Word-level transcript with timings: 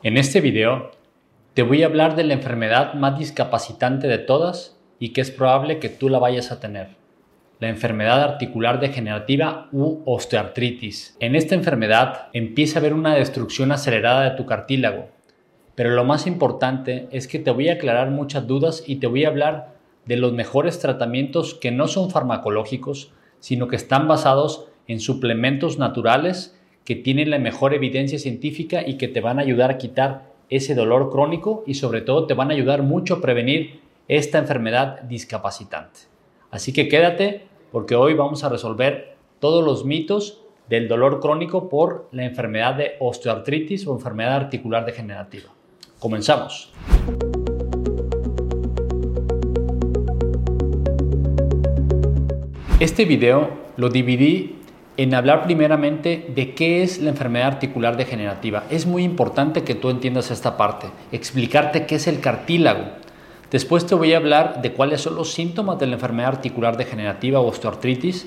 En 0.00 0.16
este 0.16 0.40
video 0.40 0.92
te 1.54 1.64
voy 1.64 1.82
a 1.82 1.86
hablar 1.86 2.14
de 2.14 2.22
la 2.22 2.34
enfermedad 2.34 2.94
más 2.94 3.18
discapacitante 3.18 4.06
de 4.06 4.18
todas 4.18 4.78
y 5.00 5.08
que 5.08 5.20
es 5.20 5.32
probable 5.32 5.80
que 5.80 5.88
tú 5.88 6.08
la 6.08 6.20
vayas 6.20 6.52
a 6.52 6.60
tener. 6.60 6.90
La 7.58 7.68
enfermedad 7.68 8.22
articular 8.22 8.78
degenerativa 8.78 9.68
u 9.72 10.02
osteoartritis. 10.04 11.16
En 11.18 11.34
esta 11.34 11.56
enfermedad 11.56 12.28
empieza 12.32 12.78
a 12.78 12.80
haber 12.80 12.94
una 12.94 13.16
destrucción 13.16 13.72
acelerada 13.72 14.22
de 14.22 14.36
tu 14.36 14.46
cartílago. 14.46 15.08
Pero 15.74 15.90
lo 15.90 16.04
más 16.04 16.28
importante 16.28 17.08
es 17.10 17.26
que 17.26 17.40
te 17.40 17.50
voy 17.50 17.68
a 17.68 17.72
aclarar 17.72 18.10
muchas 18.10 18.46
dudas 18.46 18.84
y 18.86 19.00
te 19.00 19.08
voy 19.08 19.24
a 19.24 19.28
hablar 19.30 19.74
de 20.04 20.16
los 20.16 20.32
mejores 20.32 20.78
tratamientos 20.78 21.54
que 21.54 21.72
no 21.72 21.88
son 21.88 22.12
farmacológicos, 22.12 23.10
sino 23.40 23.66
que 23.66 23.74
están 23.74 24.06
basados 24.06 24.68
en 24.86 25.00
suplementos 25.00 25.76
naturales 25.76 26.56
que 26.88 26.96
tienen 26.96 27.28
la 27.28 27.38
mejor 27.38 27.74
evidencia 27.74 28.18
científica 28.18 28.80
y 28.80 28.96
que 28.96 29.08
te 29.08 29.20
van 29.20 29.38
a 29.38 29.42
ayudar 29.42 29.70
a 29.70 29.76
quitar 29.76 30.32
ese 30.48 30.74
dolor 30.74 31.10
crónico 31.10 31.62
y 31.66 31.74
sobre 31.74 32.00
todo 32.00 32.24
te 32.24 32.32
van 32.32 32.50
a 32.50 32.54
ayudar 32.54 32.82
mucho 32.82 33.16
a 33.16 33.20
prevenir 33.20 33.80
esta 34.08 34.38
enfermedad 34.38 35.02
discapacitante. 35.02 36.00
Así 36.50 36.72
que 36.72 36.88
quédate 36.88 37.42
porque 37.72 37.94
hoy 37.94 38.14
vamos 38.14 38.42
a 38.42 38.48
resolver 38.48 39.16
todos 39.38 39.62
los 39.62 39.84
mitos 39.84 40.40
del 40.70 40.88
dolor 40.88 41.20
crónico 41.20 41.68
por 41.68 42.08
la 42.10 42.24
enfermedad 42.24 42.76
de 42.76 42.92
osteoartritis 43.00 43.86
o 43.86 43.92
enfermedad 43.92 44.36
articular 44.36 44.86
degenerativa. 44.86 45.50
Comenzamos. 45.98 46.72
Este 52.80 53.04
video 53.04 53.50
lo 53.76 53.90
dividí 53.90 54.57
en 54.98 55.14
hablar 55.14 55.44
primeramente 55.44 56.26
de 56.34 56.54
qué 56.54 56.82
es 56.82 57.00
la 57.00 57.10
enfermedad 57.10 57.46
articular 57.46 57.96
degenerativa. 57.96 58.64
Es 58.68 58.84
muy 58.84 59.04
importante 59.04 59.62
que 59.62 59.76
tú 59.76 59.90
entiendas 59.90 60.32
esta 60.32 60.56
parte, 60.56 60.88
explicarte 61.12 61.86
qué 61.86 61.94
es 61.94 62.08
el 62.08 62.18
cartílago. 62.18 62.84
Después 63.52 63.86
te 63.86 63.94
voy 63.94 64.12
a 64.12 64.16
hablar 64.16 64.60
de 64.60 64.72
cuáles 64.72 65.00
son 65.00 65.14
los 65.14 65.32
síntomas 65.32 65.78
de 65.78 65.86
la 65.86 65.94
enfermedad 65.94 66.32
articular 66.32 66.76
degenerativa 66.76 67.38
o 67.38 67.46
osteoartritis 67.46 68.26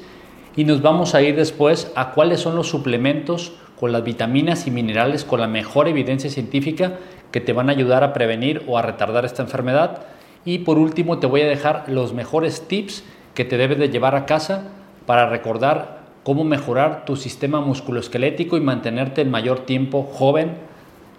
y 0.56 0.64
nos 0.64 0.82
vamos 0.82 1.14
a 1.14 1.22
ir 1.22 1.36
después 1.36 1.92
a 1.96 2.12
cuáles 2.12 2.40
son 2.40 2.56
los 2.56 2.70
suplementos 2.70 3.52
con 3.78 3.92
las 3.92 4.06
vitaminas 4.06 4.66
y 4.66 4.72
minerales 4.72 5.26
con 5.26 5.42
la 5.42 5.48
mejor 5.48 5.90
evidencia 5.90 6.30
científica 6.30 7.00
que 7.32 7.42
te 7.42 7.52
van 7.52 7.68
a 7.68 7.74
ayudar 7.74 8.06
a 8.06 8.14
prevenir 8.14 8.64
o 8.66 8.78
a 8.78 8.82
retardar 8.82 9.26
esta 9.26 9.44
enfermedad. 9.44 10.04
Y 10.46 10.60
por 10.60 10.78
último 10.78 11.20
te 11.20 11.28
voy 11.28 11.42
a 11.42 11.48
dejar 11.48 11.84
los 11.90 12.14
mejores 12.14 12.66
tips 12.70 13.04
que 13.34 13.44
te 13.44 13.58
debes 13.58 13.78
de 13.78 13.90
llevar 13.90 14.16
a 14.16 14.26
casa 14.26 14.70
para 15.06 15.28
recordar 15.28 16.01
cómo 16.24 16.44
mejorar 16.44 17.06
tu 17.06 17.16
sistema 17.16 17.62
musculoesquelético 17.62 18.58
y 18.58 18.62
mantenerte 18.62 19.22
el 19.22 19.30
mayor 19.30 19.66
tiempo 19.66 20.04
joven 20.04 20.52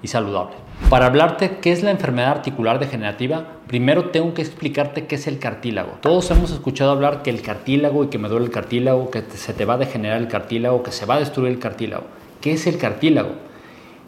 y 0.02 0.08
saludable. 0.08 0.56
Para 0.90 1.06
hablarte 1.06 1.58
qué 1.60 1.72
es 1.72 1.82
la 1.82 1.90
enfermedad 1.90 2.30
articular 2.30 2.78
degenerativa, 2.78 3.46
primero 3.66 4.10
tengo 4.10 4.34
que 4.34 4.42
explicarte 4.42 5.06
qué 5.06 5.14
es 5.14 5.26
el 5.26 5.38
cartílago. 5.38 5.92
Todos 6.00 6.30
hemos 6.30 6.50
escuchado 6.50 6.90
hablar 6.90 7.22
que 7.22 7.30
el 7.30 7.40
cartílago 7.40 8.04
y 8.04 8.08
que 8.08 8.18
me 8.18 8.28
duele 8.28 8.46
el 8.46 8.52
cartílago, 8.52 9.10
que 9.10 9.22
se 9.22 9.54
te 9.54 9.64
va 9.64 9.74
a 9.74 9.78
degenerar 9.78 10.20
el 10.20 10.28
cartílago, 10.28 10.82
que 10.82 10.92
se 10.92 11.06
va 11.06 11.14
a 11.14 11.20
destruir 11.20 11.52
el 11.52 11.58
cartílago. 11.58 12.04
¿Qué 12.40 12.52
es 12.52 12.66
el 12.66 12.78
cartílago? 12.78 13.30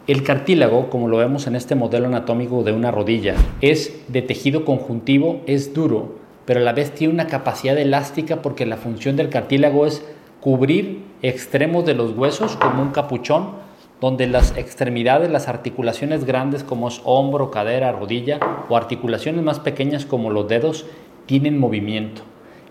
El 0.07 0.21
cartílago, 0.21 0.89
como 0.89 1.07
lo 1.07 1.17
vemos 1.17 1.47
en 1.47 1.55
este 1.55 1.73
modelo 1.73 2.05
anatómico 2.07 2.63
de 2.63 2.73
una 2.73 2.91
rodilla, 2.91 3.35
es 3.61 4.03
de 4.07 4.21
tejido 4.21 4.63
conjuntivo, 4.63 5.41
es 5.47 5.73
duro, 5.73 6.15
pero 6.45 6.59
a 6.59 6.63
la 6.63 6.73
vez 6.73 6.93
tiene 6.93 7.13
una 7.13 7.27
capacidad 7.27 7.77
elástica 7.77 8.43
porque 8.43 8.67
la 8.67 8.77
función 8.77 9.15
del 9.15 9.29
cartílago 9.29 9.87
es 9.87 10.05
cubrir 10.45 11.01
extremos 11.23 11.85
de 11.85 11.95
los 11.95 12.15
huesos 12.15 12.55
como 12.55 12.83
un 12.83 12.91
capuchón, 12.91 13.53
donde 13.99 14.27
las 14.27 14.55
extremidades, 14.55 15.31
las 15.31 15.47
articulaciones 15.47 16.23
grandes 16.23 16.63
como 16.63 16.87
es 16.87 17.01
hombro, 17.03 17.49
cadera, 17.49 17.91
rodilla 17.91 18.39
o 18.69 18.77
articulaciones 18.77 19.43
más 19.43 19.59
pequeñas 19.59 20.05
como 20.05 20.29
los 20.29 20.47
dedos 20.47 20.85
tienen 21.25 21.57
movimiento. 21.57 22.21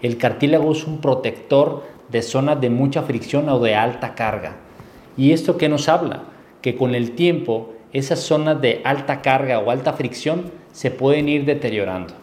El 0.03 0.19
cartílago 0.19 0.71
es 0.71 0.87
un 0.87 1.01
protector 1.01 1.83
de 2.11 2.23
zonas 2.23 2.61
de 2.61 2.71
mucha 2.71 3.03
fricción 3.03 3.49
o 3.49 3.59
de 3.59 3.75
alta 3.75 4.15
carga. 4.15 4.55
¿Y 5.17 5.33
esto 5.33 5.57
qué 5.59 5.69
nos 5.69 5.89
habla? 5.89 6.23
Que 6.63 6.77
con 6.77 6.95
el 6.95 7.17
tiempo 7.17 7.73
esas 7.93 8.21
zonas 8.21 8.61
de 8.61 8.83
alta 8.85 9.21
carga 9.21 9.59
o 9.59 9.73
alta 9.73 9.95
fricción 9.95 10.53
se 10.71 10.93
pueden 10.93 11.29
ir 11.29 11.45
deteriorando. 11.45 12.15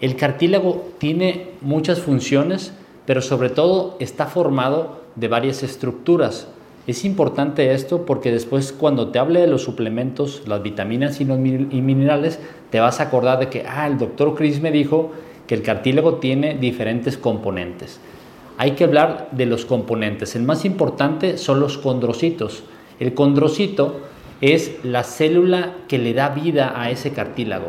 El 0.00 0.16
cartílago 0.16 0.88
tiene 0.98 1.50
muchas 1.60 2.00
funciones, 2.00 2.74
pero 3.06 3.22
sobre 3.22 3.50
todo 3.50 3.96
está 4.00 4.26
formado 4.26 5.00
de 5.16 5.28
varias 5.28 5.62
estructuras. 5.62 6.48
Es 6.86 7.04
importante 7.04 7.72
esto 7.72 8.06
porque 8.06 8.32
después 8.32 8.72
cuando 8.72 9.08
te 9.08 9.18
hable 9.18 9.40
de 9.40 9.46
los 9.46 9.62
suplementos, 9.62 10.42
las 10.46 10.62
vitaminas 10.62 11.20
y 11.20 11.24
los 11.24 11.38
minerales, 11.38 12.40
te 12.70 12.80
vas 12.80 13.00
a 13.00 13.04
acordar 13.04 13.38
de 13.38 13.48
que, 13.48 13.64
ah, 13.66 13.86
el 13.86 13.98
doctor 13.98 14.34
Chris 14.34 14.60
me 14.60 14.72
dijo 14.72 15.12
que 15.46 15.54
el 15.54 15.62
cartílago 15.62 16.14
tiene 16.14 16.54
diferentes 16.54 17.18
componentes. 17.18 18.00
Hay 18.56 18.72
que 18.72 18.84
hablar 18.84 19.28
de 19.32 19.46
los 19.46 19.64
componentes. 19.64 20.36
El 20.36 20.42
más 20.42 20.64
importante 20.64 21.38
son 21.38 21.60
los 21.60 21.78
condrocitos. 21.78 22.62
El 22.98 23.14
condrocito 23.14 24.00
es 24.40 24.84
la 24.84 25.02
célula 25.02 25.74
que 25.88 25.98
le 25.98 26.14
da 26.14 26.28
vida 26.30 26.72
a 26.80 26.90
ese 26.90 27.12
cartílago 27.12 27.68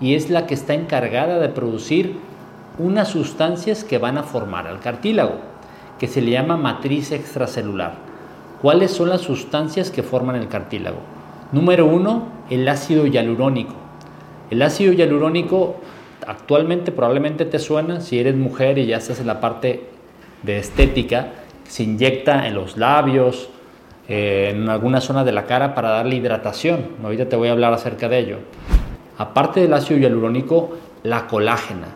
y 0.00 0.14
es 0.14 0.30
la 0.30 0.46
que 0.46 0.54
está 0.54 0.74
encargada 0.74 1.38
de 1.38 1.48
producir 1.48 2.16
unas 2.82 3.08
sustancias 3.08 3.84
que 3.84 3.98
van 3.98 4.18
a 4.18 4.24
formar 4.24 4.66
al 4.66 4.80
cartílago, 4.80 5.36
que 5.98 6.08
se 6.08 6.20
le 6.20 6.32
llama 6.32 6.56
matriz 6.56 7.12
extracelular. 7.12 7.94
¿Cuáles 8.60 8.90
son 8.90 9.08
las 9.08 9.20
sustancias 9.20 9.90
que 9.90 10.02
forman 10.02 10.36
el 10.36 10.48
cartílago? 10.48 10.98
Número 11.52 11.86
uno, 11.86 12.28
el 12.50 12.68
ácido 12.68 13.06
hialurónico. 13.06 13.74
El 14.50 14.62
ácido 14.62 14.92
hialurónico 14.92 15.76
actualmente 16.26 16.92
probablemente 16.92 17.44
te 17.44 17.58
suena, 17.58 18.00
si 18.00 18.18
eres 18.18 18.36
mujer 18.36 18.78
y 18.78 18.86
ya 18.86 18.96
estás 18.98 19.20
en 19.20 19.26
la 19.26 19.40
parte 19.40 19.88
de 20.42 20.58
estética, 20.58 21.28
se 21.68 21.84
inyecta 21.84 22.46
en 22.46 22.54
los 22.54 22.76
labios, 22.76 23.48
eh, 24.08 24.52
en 24.54 24.68
alguna 24.68 25.00
zona 25.00 25.24
de 25.24 25.32
la 25.32 25.46
cara 25.46 25.74
para 25.74 25.90
darle 25.90 26.16
hidratación. 26.16 26.88
Ahorita 27.02 27.28
te 27.28 27.36
voy 27.36 27.48
a 27.48 27.52
hablar 27.52 27.72
acerca 27.72 28.08
de 28.08 28.18
ello. 28.18 28.38
Aparte 29.18 29.60
del 29.60 29.72
ácido 29.72 30.00
hialurónico, 30.00 30.76
la 31.02 31.26
colágena. 31.26 31.88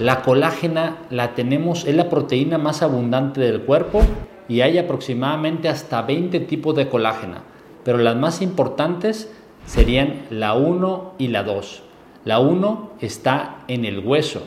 La 0.00 0.22
colágena 0.22 0.96
la 1.10 1.34
tenemos, 1.34 1.84
es 1.84 1.94
la 1.94 2.08
proteína 2.08 2.56
más 2.56 2.80
abundante 2.80 3.42
del 3.42 3.60
cuerpo 3.60 4.00
y 4.48 4.62
hay 4.62 4.78
aproximadamente 4.78 5.68
hasta 5.68 6.00
20 6.00 6.40
tipos 6.40 6.74
de 6.74 6.88
colágena, 6.88 7.42
pero 7.84 7.98
las 7.98 8.16
más 8.16 8.40
importantes 8.40 9.30
serían 9.66 10.22
la 10.30 10.54
1 10.54 11.16
y 11.18 11.28
la 11.28 11.42
2. 11.42 11.82
La 12.24 12.38
1 12.38 12.92
está 13.02 13.58
en 13.68 13.84
el 13.84 13.98
hueso 13.98 14.42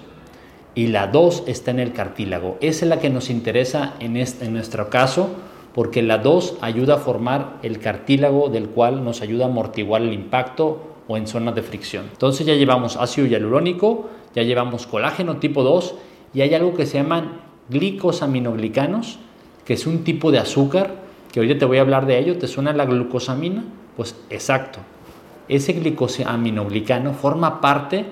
y 0.73 0.87
la 0.87 1.05
2 1.05 1.43
está 1.45 1.69
en 1.69 1.81
el 1.81 1.93
cartílago. 1.93 2.57
Esa 2.59 2.85
es 2.85 2.89
la 2.89 2.99
que 2.99 3.11
nos 3.11 3.29
interesa 3.29 3.93
en, 3.99 4.17
este, 4.17 4.45
en 4.45 4.53
nuestro 4.53 4.89
caso 4.89 5.29
porque 5.75 6.01
la 6.01 6.17
2 6.17 6.57
ayuda 6.61 6.95
a 6.95 6.97
formar 6.97 7.59
el 7.61 7.77
cartílago 7.77 8.49
del 8.49 8.69
cual 8.69 9.03
nos 9.03 9.21
ayuda 9.21 9.45
a 9.45 9.49
amortiguar 9.49 10.01
el 10.01 10.13
impacto 10.13 10.95
o 11.07 11.15
en 11.15 11.27
zonas 11.27 11.53
de 11.53 11.61
fricción. 11.61 12.05
Entonces 12.11 12.43
ya 12.43 12.55
llevamos 12.55 12.97
ácido 12.97 13.27
hialurónico, 13.27 14.09
ya 14.35 14.43
llevamos 14.43 14.87
colágeno 14.87 15.37
tipo 15.37 15.63
2 15.63 15.95
y 16.33 16.41
hay 16.41 16.53
algo 16.53 16.73
que 16.73 16.85
se 16.85 16.97
llaman 16.97 17.41
glicosaminoglicanos, 17.69 19.19
que 19.65 19.73
es 19.73 19.87
un 19.87 20.03
tipo 20.03 20.31
de 20.31 20.39
azúcar, 20.39 20.95
que 21.31 21.39
ahorita 21.39 21.59
te 21.59 21.65
voy 21.65 21.77
a 21.77 21.81
hablar 21.81 22.05
de 22.05 22.19
ello, 22.19 22.37
¿te 22.37 22.47
suena 22.47 22.73
la 22.73 22.85
glucosamina? 22.85 23.63
Pues 23.95 24.15
exacto. 24.29 24.79
Ese 25.47 25.73
glicosaminoglicano 25.73 27.13
forma 27.13 27.61
parte 27.61 28.05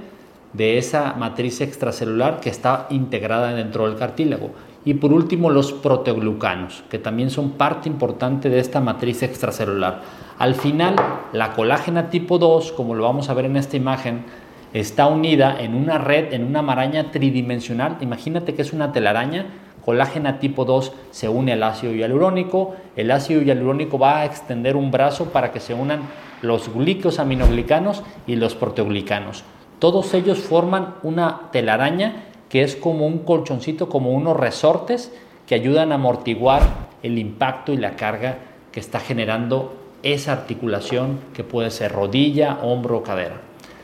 de 0.54 0.78
esa 0.78 1.14
matriz 1.14 1.62
extracelular 1.62 2.40
que 2.40 2.50
está 2.50 2.88
integrada 2.90 3.54
dentro 3.54 3.88
del 3.88 3.98
cartílago. 3.98 4.52
Y 4.84 4.96
por 4.96 5.14
último, 5.14 5.52
los 5.52 5.72
proteoglucanos, 5.74 6.84
que 6.90 6.98
también 6.98 7.30
son 7.30 7.52
parte 7.52 7.88
importante 7.88 8.50
de 8.50 8.60
esta 8.60 8.82
matriz 8.82 9.22
extracelular. 9.22 10.02
Al 10.40 10.56
final, 10.56 10.96
la 11.34 11.54
colágena 11.54 12.10
tipo 12.10 12.40
2, 12.40 12.72
como 12.72 12.96
lo 12.96 13.04
vamos 13.04 13.30
a 13.30 13.36
ver 13.36 13.46
en 13.46 13.58
esta 13.58 13.78
imagen, 13.78 14.26
está 14.74 15.08
unida 15.08 15.58
en 15.60 15.76
una 15.76 15.98
red, 15.98 16.34
en 16.34 16.46
una 16.46 16.62
maraña 16.62 17.12
tridimensional. 17.12 17.98
Imagínate 18.02 18.54
que 18.54 18.62
es 18.62 18.74
una 18.74 18.92
telaraña. 18.92 19.46
Colágena 19.84 20.40
tipo 20.40 20.64
2 20.64 20.94
se 21.12 21.28
une 21.28 21.54
al 21.54 21.64
ácido 21.64 21.94
hialurónico. 21.94 22.76
El 22.96 23.12
ácido 23.12 23.42
hialurónico 23.42 23.98
va 23.98 24.20
a 24.20 24.26
extender 24.26 24.76
un 24.76 24.92
brazo 24.92 25.26
para 25.26 25.52
que 25.52 25.60
se 25.60 25.74
unan 25.74 26.02
los 26.42 26.74
glicosaminoglicanos 26.74 28.04
y 28.28 28.36
los 28.36 28.56
proteoglicanos. 28.56 29.44
Todos 29.80 30.14
ellos 30.14 30.40
forman 30.40 30.96
una 31.04 31.50
telaraña 31.52 32.26
que 32.50 32.64
es 32.64 32.76
como 32.76 33.08
un 33.08 33.20
colchoncito, 33.20 33.90
como 33.90 34.12
unos 34.12 34.38
resortes 34.38 35.12
que 35.48 35.56
ayudan 35.56 35.92
a 35.92 35.96
amortiguar 35.96 36.62
el 37.02 37.18
impacto 37.18 37.74
y 37.74 37.78
la 37.78 37.96
carga 37.96 38.38
que 38.72 38.80
está 38.80 39.00
generando 39.00 39.74
esa 40.04 40.34
articulación 40.34 41.20
que 41.34 41.44
puede 41.44 41.72
ser 41.72 41.92
rodilla, 41.92 42.60
hombro 42.62 42.98
o 42.98 43.04
cadera. 43.04 43.42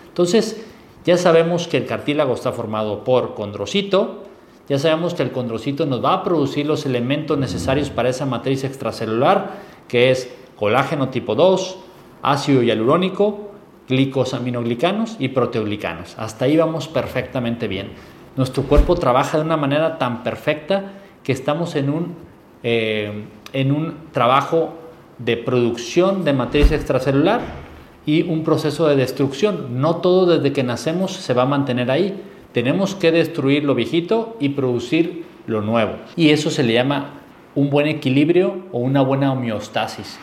Entonces, 0.07 0.67
ya 1.07 1.18
sabemos 1.18 1.69
que 1.69 1.77
el 1.77 1.86
cartílago 1.86 2.33
está 2.33 2.51
formado 2.51 3.06
por 3.06 3.33
condrocito, 3.33 4.25
ya 4.68 4.77
sabemos 4.77 5.13
que 5.13 5.24
el 5.24 5.31
condrocito 5.31 5.86
nos 5.86 6.04
va 6.04 6.12
a 6.12 6.24
producir 6.24 6.65
los 6.65 6.86
elementos 6.86 7.38
necesarios 7.38 7.89
para 7.89 8.09
esa 8.09 8.25
matriz 8.25 8.65
extracelular, 8.65 9.51
que 9.88 10.12
es 10.12 10.30
colágeno 10.57 11.07
tipo 11.07 11.33
2, 11.33 11.77
ácido 12.24 12.62
hialurónico, 12.62 13.51
glicosaminoglicanos 13.88 15.15
y 15.18 15.30
proteoglicanos. 15.30 16.19
Hasta 16.19 16.44
ahí 16.44 16.57
vamos 16.57 16.89
perfectamente 16.89 17.69
bien. 17.69 17.92
Nuestro 18.36 18.63
cuerpo 18.63 18.95
trabaja 18.95 19.38
de 19.38 19.45
una 19.45 19.56
manera 19.56 19.98
tan 19.98 20.24
perfecta 20.24 20.92
que 21.24 21.31
estamos 21.31 21.77
en 21.77 21.89
un, 21.89 22.15
eh, 22.63 23.24
en 23.53 23.71
un 23.71 23.95
trabajo 24.12 24.74
de 25.19 25.38
producción 25.38 26.25
de 26.25 26.33
matriz 26.33 26.74
extracelular 26.74 27.67
y 28.07 28.24
un 28.24 28.44
proceso 28.44 28.88
de 28.88 28.95
destrucción. 28.95 29.80
No 29.80 29.98
todo 29.98 30.38
desde 30.38 30.54
que 30.54 30.63
nacemos 30.63 31.12
se 31.12 31.33
va 31.36 31.44
a 31.44 31.45
mantener 31.45 31.92
ahí. 31.92 32.19
Tenemos 32.54 32.95
que 32.95 33.12
destruir 33.12 33.63
lo 33.65 33.75
viejito 33.75 34.38
y 34.39 34.50
producir 34.50 35.25
lo 35.45 35.62
nuevo. 35.62 35.92
Y 36.15 36.30
eso 36.30 36.50
se 36.50 36.63
le 36.63 36.74
llama 36.74 37.19
un 37.54 37.69
buen 37.69 37.86
equilibrio 37.86 38.63
o 38.71 38.80
una 38.80 39.01
buena 39.01 39.31
homeostasis. 39.33 40.18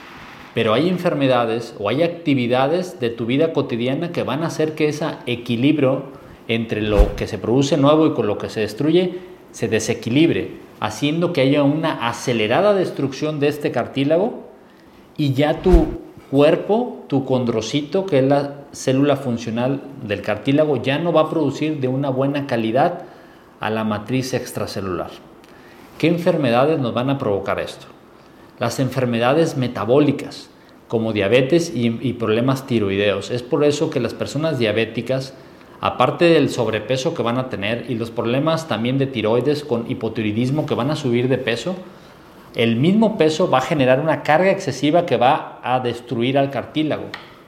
Pero 0.54 0.72
hay 0.72 0.88
enfermedades 0.88 1.76
o 1.78 1.88
hay 1.88 2.02
actividades 2.02 2.98
de 3.00 3.10
tu 3.10 3.26
vida 3.26 3.52
cotidiana 3.52 4.12
que 4.12 4.22
van 4.22 4.42
a 4.42 4.46
hacer 4.46 4.75
que 4.75 4.88
ese 4.88 5.06
equilibrio 5.26 6.04
entre 6.48 6.80
lo 6.80 7.14
que 7.16 7.26
se 7.26 7.38
produce 7.38 7.76
nuevo 7.76 8.06
y 8.06 8.14
con 8.14 8.26
lo 8.26 8.38
que 8.38 8.48
se 8.48 8.60
destruye 8.60 9.19
se 9.50 9.69
desequilibre, 9.69 10.52
haciendo 10.80 11.32
que 11.32 11.42
haya 11.42 11.62
una 11.62 12.08
acelerada 12.08 12.75
destrucción 12.75 13.38
de 13.40 13.48
este 13.48 13.70
cartílago 13.70 14.42
y 15.16 15.32
ya 15.34 15.62
tu 15.62 15.87
cuerpo, 16.30 17.03
tu 17.14 17.25
condrocito, 17.25 18.06
que 18.06 18.19
es 18.19 18.25
la 18.25 18.55
célula 18.72 19.14
funcional 19.14 19.81
del 20.05 20.20
cartílago, 20.20 20.82
ya 20.82 20.99
no 20.99 21.12
va 21.12 21.20
a 21.20 21.31
producir 21.31 21.78
de 21.78 21.87
una 21.87 22.11
buena 22.11 22.49
calidad 22.49 23.02
a 23.61 23.70
la 23.70 23.84
matriz 23.84 24.34
extracelular. 24.34 25.11
¿Qué 25.96 26.08
enfermedades 26.08 26.81
nos 26.81 26.93
van 26.93 27.11
a 27.11 27.19
provocar 27.19 27.61
esto? 27.61 27.87
Las 28.58 28.81
enfermedades 28.81 29.56
metabólicas, 29.56 30.50
como 30.88 31.12
diabetes 31.12 31.70
y, 31.72 32.14
problemas 32.14 32.66
tiroideos. 32.66 33.31
Es 33.31 33.44
por 33.44 33.62
eso 33.62 33.90
que 33.90 34.00
las 34.00 34.12
personas 34.12 34.58
diabéticas, 34.58 35.34
aparte 35.81 36.25
del 36.25 36.50
sobrepeso 36.50 37.14
que 37.14 37.22
van 37.22 37.38
a 37.38 37.49
tener 37.49 37.88
y 37.88 37.94
los 37.94 38.11
problemas 38.11 38.66
también 38.66 38.99
de 38.99 39.06
tiroides 39.06 39.62
con 39.62 39.88
hipotiroidismo 39.88 40.66
que 40.66 40.75
van 40.75 40.90
a 40.90 40.96
subir 40.96 41.28
de 41.28 41.38
peso, 41.38 41.76
el 42.54 42.76
mismo 42.76 43.18
peso 43.18 43.50
va 43.50 43.58
a 43.58 43.62
generar 43.62 44.00
una 44.00 44.22
carga 44.22 44.50
excesiva 44.50 45.06
que 45.06 45.16
va 45.16 45.58
a 45.62 45.80
destruir 45.80 46.38
al 46.38 46.50
cartílago, 46.50 47.06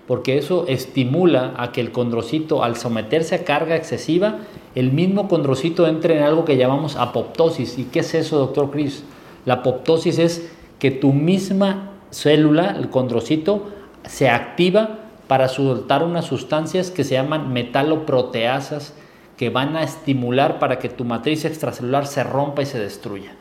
porque 0.09 0.37
eso 0.37 0.65
estimula 0.67 1.55
a 1.57 1.71
que 1.71 1.81
el 1.81 1.93
condrocito, 1.93 2.65
al 2.65 2.77
someterse 2.77 3.37
a 3.37 3.45
carga 3.45 3.77
excesiva, 3.77 4.39
el 4.75 4.91
mismo 4.91 5.29
condrocito 5.29 5.87
entre 5.87 6.17
en 6.17 6.25
algo 6.25 6.45
que 6.45 6.57
llamamos 6.57 6.97
apoptosis. 6.97 7.79
¿Y 7.79 7.85
qué 7.85 8.01
es 8.01 8.15
eso, 8.15 8.39
doctor 8.39 8.71
Chris? 8.73 9.05
La 9.45 9.55
apoptosis 9.55 10.19
es 10.19 10.51
que 10.81 10.91
tu 10.91 11.13
misma 11.13 11.93
célula, 12.11 12.75
el 12.77 12.91
condrocito, 12.91 13.71
se 14.05 14.29
activa 14.29 14.99
para 15.29 15.49
soltar 15.49 16.03
unas 16.03 16.25
sustancias 16.25 16.91
que 16.91 17.05
se 17.05 17.15
llaman 17.15 17.53
metaloproteasas 17.53 18.95
que 19.37 19.51
van 19.51 19.77
a 19.77 19.83
estimular 19.83 20.59
para 20.59 20.79
que 20.79 20.89
tu 20.89 21.05
matriz 21.05 21.45
extracelular 21.45 22.07
se 22.07 22.25
rompa 22.25 22.63
y 22.63 22.67
se 22.67 22.79
destruya 22.79 23.33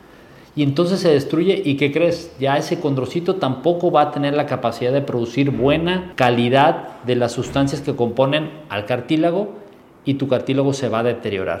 y 0.56 0.62
entonces 0.62 1.00
se 1.00 1.10
destruye 1.10 1.60
y 1.62 1.76
¿qué 1.76 1.92
crees? 1.92 2.34
Ya 2.40 2.56
ese 2.56 2.80
condrocito 2.80 3.36
tampoco 3.36 3.90
va 3.90 4.00
a 4.00 4.10
tener 4.10 4.32
la 4.32 4.46
capacidad 4.46 4.90
de 4.90 5.02
producir 5.02 5.50
buena 5.50 6.14
calidad 6.16 7.02
de 7.04 7.14
las 7.14 7.32
sustancias 7.32 7.82
que 7.82 7.94
componen 7.94 8.50
al 8.70 8.86
cartílago 8.86 9.50
y 10.06 10.14
tu 10.14 10.28
cartílago 10.28 10.72
se 10.72 10.88
va 10.88 11.00
a 11.00 11.02
deteriorar. 11.02 11.60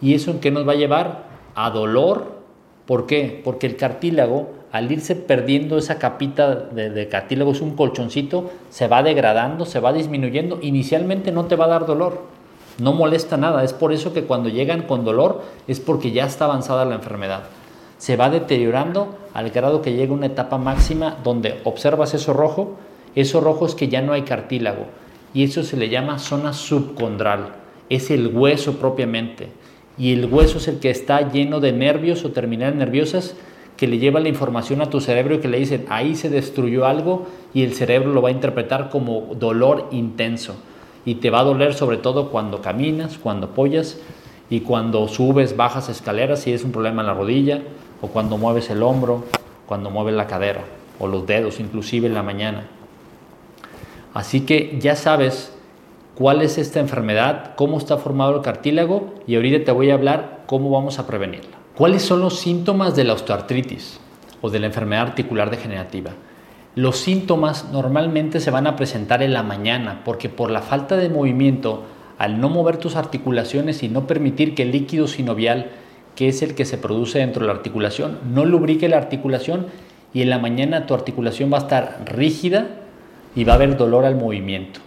¿Y 0.00 0.14
eso 0.14 0.30
en 0.30 0.38
qué 0.38 0.52
nos 0.52 0.66
va 0.66 0.72
a 0.72 0.76
llevar? 0.76 1.24
A 1.56 1.70
dolor. 1.70 2.38
¿Por 2.86 3.06
qué? 3.06 3.40
Porque 3.42 3.66
el 3.66 3.74
cartílago, 3.74 4.50
al 4.70 4.92
irse 4.92 5.16
perdiendo 5.16 5.76
esa 5.76 5.98
capita 5.98 6.54
de, 6.54 6.90
de 6.90 7.08
cartílago, 7.08 7.50
es 7.50 7.60
un 7.60 7.74
colchoncito, 7.74 8.52
se 8.70 8.86
va 8.86 9.02
degradando, 9.02 9.66
se 9.66 9.80
va 9.80 9.92
disminuyendo. 9.92 10.60
Inicialmente 10.62 11.32
no 11.32 11.46
te 11.46 11.56
va 11.56 11.64
a 11.64 11.68
dar 11.68 11.86
dolor, 11.86 12.22
no 12.78 12.92
molesta 12.92 13.36
nada. 13.36 13.64
Es 13.64 13.72
por 13.72 13.92
eso 13.92 14.12
que 14.12 14.22
cuando 14.22 14.48
llegan 14.48 14.82
con 14.82 15.04
dolor 15.04 15.42
es 15.66 15.80
porque 15.80 16.12
ya 16.12 16.24
está 16.24 16.44
avanzada 16.44 16.84
la 16.84 16.94
enfermedad 16.94 17.42
se 17.98 18.16
va 18.16 18.30
deteriorando 18.30 19.18
al 19.34 19.50
grado 19.50 19.82
que 19.82 19.92
llega 19.92 20.14
una 20.14 20.26
etapa 20.26 20.56
máxima 20.56 21.18
donde 21.22 21.60
observas 21.64 22.14
eso 22.14 22.32
rojo, 22.32 22.76
eso 23.14 23.40
rojo 23.40 23.66
es 23.66 23.74
que 23.74 23.88
ya 23.88 24.00
no 24.00 24.12
hay 24.12 24.22
cartílago 24.22 24.86
y 25.34 25.44
eso 25.44 25.62
se 25.62 25.76
le 25.76 25.88
llama 25.88 26.18
zona 26.18 26.52
subcondral, 26.52 27.54
es 27.90 28.10
el 28.10 28.28
hueso 28.28 28.78
propiamente 28.78 29.48
y 29.98 30.12
el 30.12 30.26
hueso 30.26 30.58
es 30.58 30.68
el 30.68 30.78
que 30.78 30.90
está 30.90 31.30
lleno 31.30 31.60
de 31.60 31.72
nervios 31.72 32.24
o 32.24 32.30
terminales 32.30 32.76
nerviosas 32.76 33.34
que 33.76 33.88
le 33.88 33.98
lleva 33.98 34.20
la 34.20 34.28
información 34.28 34.80
a 34.80 34.90
tu 34.90 35.00
cerebro 35.00 35.34
y 35.34 35.38
que 35.38 35.48
le 35.48 35.58
dicen 35.58 35.86
ahí 35.88 36.14
se 36.14 36.30
destruyó 36.30 36.86
algo 36.86 37.26
y 37.52 37.64
el 37.64 37.74
cerebro 37.74 38.12
lo 38.12 38.22
va 38.22 38.28
a 38.28 38.32
interpretar 38.32 38.90
como 38.90 39.34
dolor 39.34 39.88
intenso 39.90 40.56
y 41.04 41.16
te 41.16 41.30
va 41.30 41.40
a 41.40 41.44
doler 41.44 41.74
sobre 41.74 41.96
todo 41.96 42.30
cuando 42.30 42.60
caminas, 42.60 43.18
cuando 43.18 43.48
apoyas 43.48 43.98
y 44.50 44.60
cuando 44.60 45.06
subes, 45.08 45.56
bajas 45.56 45.88
escaleras 45.88 46.40
si 46.40 46.52
es 46.52 46.64
un 46.64 46.72
problema 46.72 47.02
en 47.02 47.06
la 47.08 47.14
rodilla 47.14 47.62
o 48.00 48.08
cuando 48.08 48.38
mueves 48.38 48.70
el 48.70 48.82
hombro, 48.82 49.24
cuando 49.66 49.90
mueves 49.90 50.14
la 50.14 50.26
cadera 50.26 50.64
o 50.98 51.06
los 51.06 51.26
dedos, 51.26 51.60
inclusive 51.60 52.06
en 52.06 52.14
la 52.14 52.22
mañana. 52.22 52.68
Así 54.14 54.40
que 54.40 54.78
ya 54.80 54.96
sabes 54.96 55.52
cuál 56.14 56.42
es 56.42 56.58
esta 56.58 56.80
enfermedad, 56.80 57.54
cómo 57.54 57.78
está 57.78 57.96
formado 57.98 58.34
el 58.34 58.42
cartílago 58.42 59.14
y 59.26 59.36
ahorita 59.36 59.64
te 59.64 59.72
voy 59.72 59.90
a 59.90 59.94
hablar 59.94 60.42
cómo 60.46 60.70
vamos 60.70 60.98
a 60.98 61.06
prevenirla. 61.06 61.56
¿Cuáles 61.76 62.02
son 62.02 62.20
los 62.20 62.40
síntomas 62.40 62.96
de 62.96 63.04
la 63.04 63.12
osteoartritis 63.12 64.00
o 64.40 64.50
de 64.50 64.58
la 64.58 64.66
enfermedad 64.66 65.02
articular 65.02 65.50
degenerativa? 65.50 66.10
Los 66.74 66.98
síntomas 66.98 67.70
normalmente 67.70 68.40
se 68.40 68.50
van 68.50 68.66
a 68.66 68.74
presentar 68.74 69.22
en 69.22 69.32
la 69.32 69.42
mañana 69.42 70.02
porque 70.04 70.28
por 70.28 70.50
la 70.50 70.62
falta 70.62 70.96
de 70.96 71.08
movimiento, 71.08 71.84
al 72.18 72.40
no 72.40 72.48
mover 72.48 72.78
tus 72.78 72.96
articulaciones 72.96 73.82
y 73.82 73.88
no 73.88 74.06
permitir 74.06 74.54
que 74.54 74.62
el 74.62 74.72
líquido 74.72 75.06
sinovial 75.06 75.70
que 76.18 76.26
es 76.26 76.42
el 76.42 76.56
que 76.56 76.64
se 76.64 76.78
produce 76.78 77.20
dentro 77.20 77.42
de 77.42 77.46
la 77.46 77.52
articulación. 77.52 78.18
No 78.34 78.44
lubrique 78.44 78.88
la 78.88 78.96
articulación 78.96 79.66
y 80.12 80.22
en 80.22 80.30
la 80.30 80.40
mañana 80.40 80.84
tu 80.84 80.94
articulación 80.94 81.52
va 81.52 81.58
a 81.58 81.60
estar 81.60 82.02
rígida 82.06 82.66
y 83.36 83.44
va 83.44 83.52
a 83.52 83.54
haber 83.54 83.76
dolor 83.76 84.04
al 84.04 84.16
movimiento. 84.16 84.80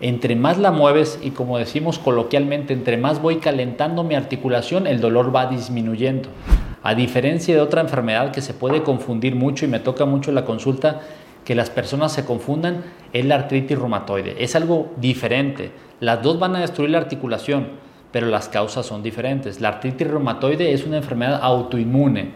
Entre 0.00 0.36
más 0.36 0.56
la 0.56 0.70
mueves 0.70 1.18
y 1.22 1.32
como 1.32 1.58
decimos 1.58 1.98
coloquialmente, 1.98 2.72
entre 2.72 2.96
más 2.96 3.20
voy 3.20 3.40
calentando 3.40 4.04
mi 4.04 4.14
articulación, 4.14 4.86
el 4.86 5.02
dolor 5.02 5.36
va 5.36 5.50
disminuyendo. 5.50 6.30
A 6.82 6.94
diferencia 6.94 7.54
de 7.54 7.60
otra 7.60 7.82
enfermedad 7.82 8.32
que 8.32 8.40
se 8.40 8.54
puede 8.54 8.82
confundir 8.82 9.34
mucho 9.34 9.66
y 9.66 9.68
me 9.68 9.80
toca 9.80 10.06
mucho 10.06 10.32
la 10.32 10.46
consulta, 10.46 11.02
que 11.44 11.54
las 11.54 11.68
personas 11.68 12.12
se 12.12 12.24
confundan, 12.24 12.84
es 13.12 13.26
la 13.26 13.34
artritis 13.34 13.78
reumatoide. 13.78 14.42
Es 14.42 14.56
algo 14.56 14.88
diferente. 14.98 15.72
Las 16.00 16.22
dos 16.22 16.38
van 16.38 16.56
a 16.56 16.60
destruir 16.60 16.88
la 16.88 16.98
articulación 16.98 17.89
pero 18.12 18.26
las 18.26 18.48
causas 18.48 18.86
son 18.86 19.02
diferentes. 19.02 19.60
La 19.60 19.68
artritis 19.68 20.08
reumatoide 20.08 20.72
es 20.72 20.84
una 20.84 20.98
enfermedad 20.98 21.40
autoinmune. 21.42 22.30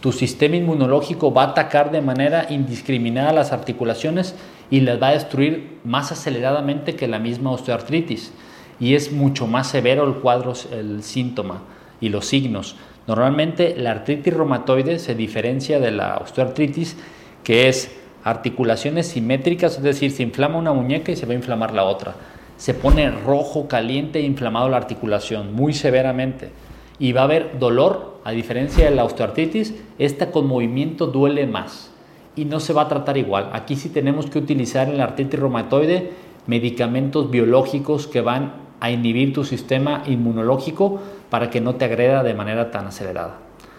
Tu 0.00 0.12
sistema 0.12 0.56
inmunológico 0.56 1.32
va 1.32 1.42
a 1.44 1.48
atacar 1.48 1.90
de 1.90 2.00
manera 2.00 2.46
indiscriminada 2.50 3.32
las 3.32 3.52
articulaciones 3.52 4.34
y 4.70 4.80
las 4.80 5.00
va 5.00 5.08
a 5.08 5.12
destruir 5.12 5.78
más 5.84 6.10
aceleradamente 6.10 6.96
que 6.96 7.06
la 7.06 7.18
misma 7.18 7.50
osteoartritis. 7.50 8.32
Y 8.80 8.94
es 8.94 9.12
mucho 9.12 9.46
más 9.46 9.68
severo 9.68 10.06
el 10.06 10.14
cuadro, 10.14 10.54
el 10.72 11.02
síntoma 11.02 11.62
y 12.00 12.08
los 12.08 12.26
signos. 12.26 12.76
Normalmente 13.06 13.74
la 13.76 13.90
artritis 13.90 14.32
reumatoide 14.32 14.98
se 14.98 15.14
diferencia 15.14 15.80
de 15.80 15.90
la 15.90 16.16
osteoartritis, 16.16 16.96
que 17.44 17.68
es 17.68 17.94
articulaciones 18.24 19.08
simétricas, 19.08 19.76
es 19.76 19.82
decir, 19.82 20.10
se 20.12 20.22
inflama 20.22 20.58
una 20.58 20.72
muñeca 20.72 21.12
y 21.12 21.16
se 21.16 21.26
va 21.26 21.32
a 21.32 21.36
inflamar 21.36 21.74
la 21.74 21.84
otra 21.84 22.14
se 22.60 22.74
pone 22.74 23.10
rojo, 23.10 23.68
caliente 23.68 24.18
e 24.18 24.22
inflamado 24.22 24.68
la 24.68 24.76
articulación 24.76 25.54
muy 25.54 25.72
severamente. 25.72 26.50
Y 26.98 27.12
va 27.12 27.22
a 27.22 27.24
haber 27.24 27.58
dolor, 27.58 28.20
a 28.22 28.32
diferencia 28.32 28.84
de 28.84 28.94
la 28.94 29.04
osteoartritis, 29.04 29.74
esta 29.98 30.30
con 30.30 30.46
movimiento 30.46 31.06
duele 31.06 31.46
más 31.46 31.90
y 32.36 32.44
no 32.44 32.60
se 32.60 32.74
va 32.74 32.82
a 32.82 32.88
tratar 32.88 33.16
igual. 33.16 33.48
Aquí 33.54 33.76
sí 33.76 33.88
tenemos 33.88 34.26
que 34.26 34.38
utilizar 34.38 34.90
en 34.90 34.98
la 34.98 35.04
artritis 35.04 35.40
reumatoide 35.40 36.10
medicamentos 36.46 37.30
biológicos 37.30 38.06
que 38.06 38.20
van 38.20 38.52
a 38.78 38.90
inhibir 38.90 39.32
tu 39.32 39.42
sistema 39.42 40.02
inmunológico 40.06 41.00
para 41.30 41.48
que 41.48 41.62
no 41.62 41.76
te 41.76 41.86
agreda 41.86 42.22
de 42.22 42.34
manera 42.34 42.70
tan 42.70 42.86
acelerada. 42.86 43.38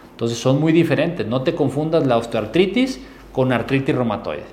Entonces 0.09 0.39
son 0.39 0.59
muy 0.59 0.73
diferentes, 0.73 1.27
no 1.27 1.43
te 1.43 1.53
confundas 1.53 2.07
la 2.07 2.17
osteoartritis 2.17 2.99
con 3.31 3.53
artritis 3.53 3.93
reumatoide. 3.93 4.45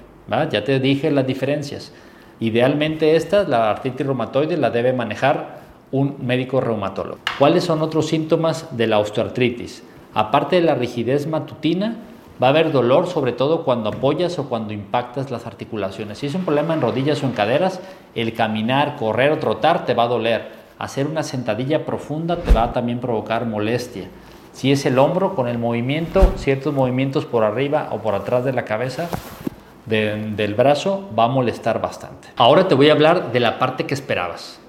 Ya 0.53 0.65
te 0.65 0.81
dije 0.81 1.11
las 1.11 1.27
diferencias. 1.27 1.95
Idealmente 2.40 3.16
esta, 3.16 3.42
la 3.45 3.71
artritis 3.71 4.07
reumatoide, 4.07 4.57
la 4.57 4.71
debe 4.71 4.92
manejar 4.92 5.59
un 5.90 6.16
médico 6.21 6.61
reumatólogo. 6.61 7.18
¿Cuáles 7.38 7.64
son 7.64 7.83
otros 7.83 8.07
síntomas 8.07 8.76
de 8.76 8.87
la 8.87 8.99
osteoartritis? 8.99 9.83
Aparte 10.14 10.57
de 10.57 10.62
la 10.62 10.75
rigidez 10.75 11.26
matutina, 11.26 11.97
va 12.42 12.49
a 12.49 12.50
haber 12.50 12.71
dolor 12.71 13.07
sobre 13.09 13.33
todo 13.33 13.64
cuando 13.64 13.90
apoyas 13.90 14.38
o 14.38 14.49
cuando 14.49 14.73
impactas 14.73 15.30
las 15.30 15.47
articulaciones. 15.47 16.18
Si 16.18 16.26
es 16.26 16.35
un 16.35 16.45
problema 16.45 16.75
en 16.75 16.80
rodillas 16.80 17.23
o 17.23 17.26
en 17.26 17.33
caderas, 17.33 17.80
el 18.14 18.33
caminar, 18.35 18.97
correr 18.97 19.33
o 19.33 19.38
trotar 19.38 19.85
te 19.85 19.95
va 19.95 20.04
a 20.04 20.09
doler. 20.09 20.59
Hacer 20.78 21.07
una 21.07 21.25
sentadilla 21.25 21.85
profunda 21.85 22.37
te 22.37 22.52
va 22.52 22.64
a 22.64 22.73
también 22.73 23.00
provocar 23.00 23.47
molestia. 23.47 24.04
Si 24.52 24.73
es 24.73 24.87
el 24.87 24.99
hombro, 24.99 25.35
con 25.35 25.49
el 25.49 25.59
movimiento, 25.59 26.33
ciertos 26.37 26.75
movimientos 26.75 27.26
por 27.26 27.45
arriba 27.45 27.88
o 27.92 27.99
por 27.99 28.14
atrás 28.14 28.45
de 28.45 28.52
la 28.52 28.64
cabeza, 28.64 29.09
del 29.88 30.54
brazo 30.54 31.09
va 31.18 31.25
a 31.25 31.28
molestar 31.28 31.80
bastante. 31.80 32.28
Ahora 32.37 32.68
te 32.68 32.75
voy 32.75 32.88
a 32.88 32.92
hablar 32.92 33.33
de 33.33 33.40
la 33.40 33.59
parte 33.59 33.87
que 33.87 33.95
esperabas. 33.95 34.61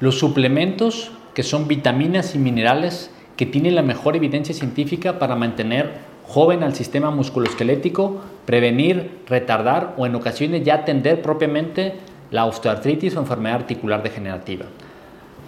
Los 0.00 0.18
suplementos 0.18 1.12
que 1.34 1.42
son 1.42 1.68
vitaminas 1.68 2.34
y 2.34 2.38
minerales 2.38 3.10
que 3.36 3.46
tienen 3.46 3.74
la 3.74 3.82
mejor 3.82 4.16
evidencia 4.16 4.54
científica 4.54 5.18
para 5.18 5.36
mantener 5.36 6.12
joven 6.26 6.62
al 6.62 6.74
sistema 6.74 7.10
musculoesquelético, 7.10 8.20
prevenir, 8.46 9.20
retardar 9.26 9.94
o 9.96 10.06
en 10.06 10.14
ocasiones 10.14 10.64
ya 10.64 10.74
atender 10.74 11.22
propiamente 11.22 11.94
la 12.30 12.46
osteoartritis 12.46 13.16
o 13.16 13.20
enfermedad 13.20 13.56
articular 13.56 14.02
degenerativa. 14.02 14.66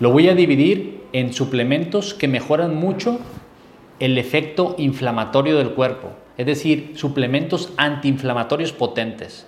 Lo 0.00 0.10
voy 0.10 0.28
a 0.28 0.34
dividir 0.34 1.02
en 1.12 1.32
suplementos 1.32 2.14
que 2.14 2.28
mejoran 2.28 2.74
mucho 2.74 3.18
el 4.00 4.18
efecto 4.18 4.74
inflamatorio 4.78 5.56
del 5.56 5.70
cuerpo, 5.70 6.10
es 6.36 6.46
decir, 6.46 6.92
suplementos 6.96 7.72
antiinflamatorios 7.76 8.72
potentes. 8.72 9.46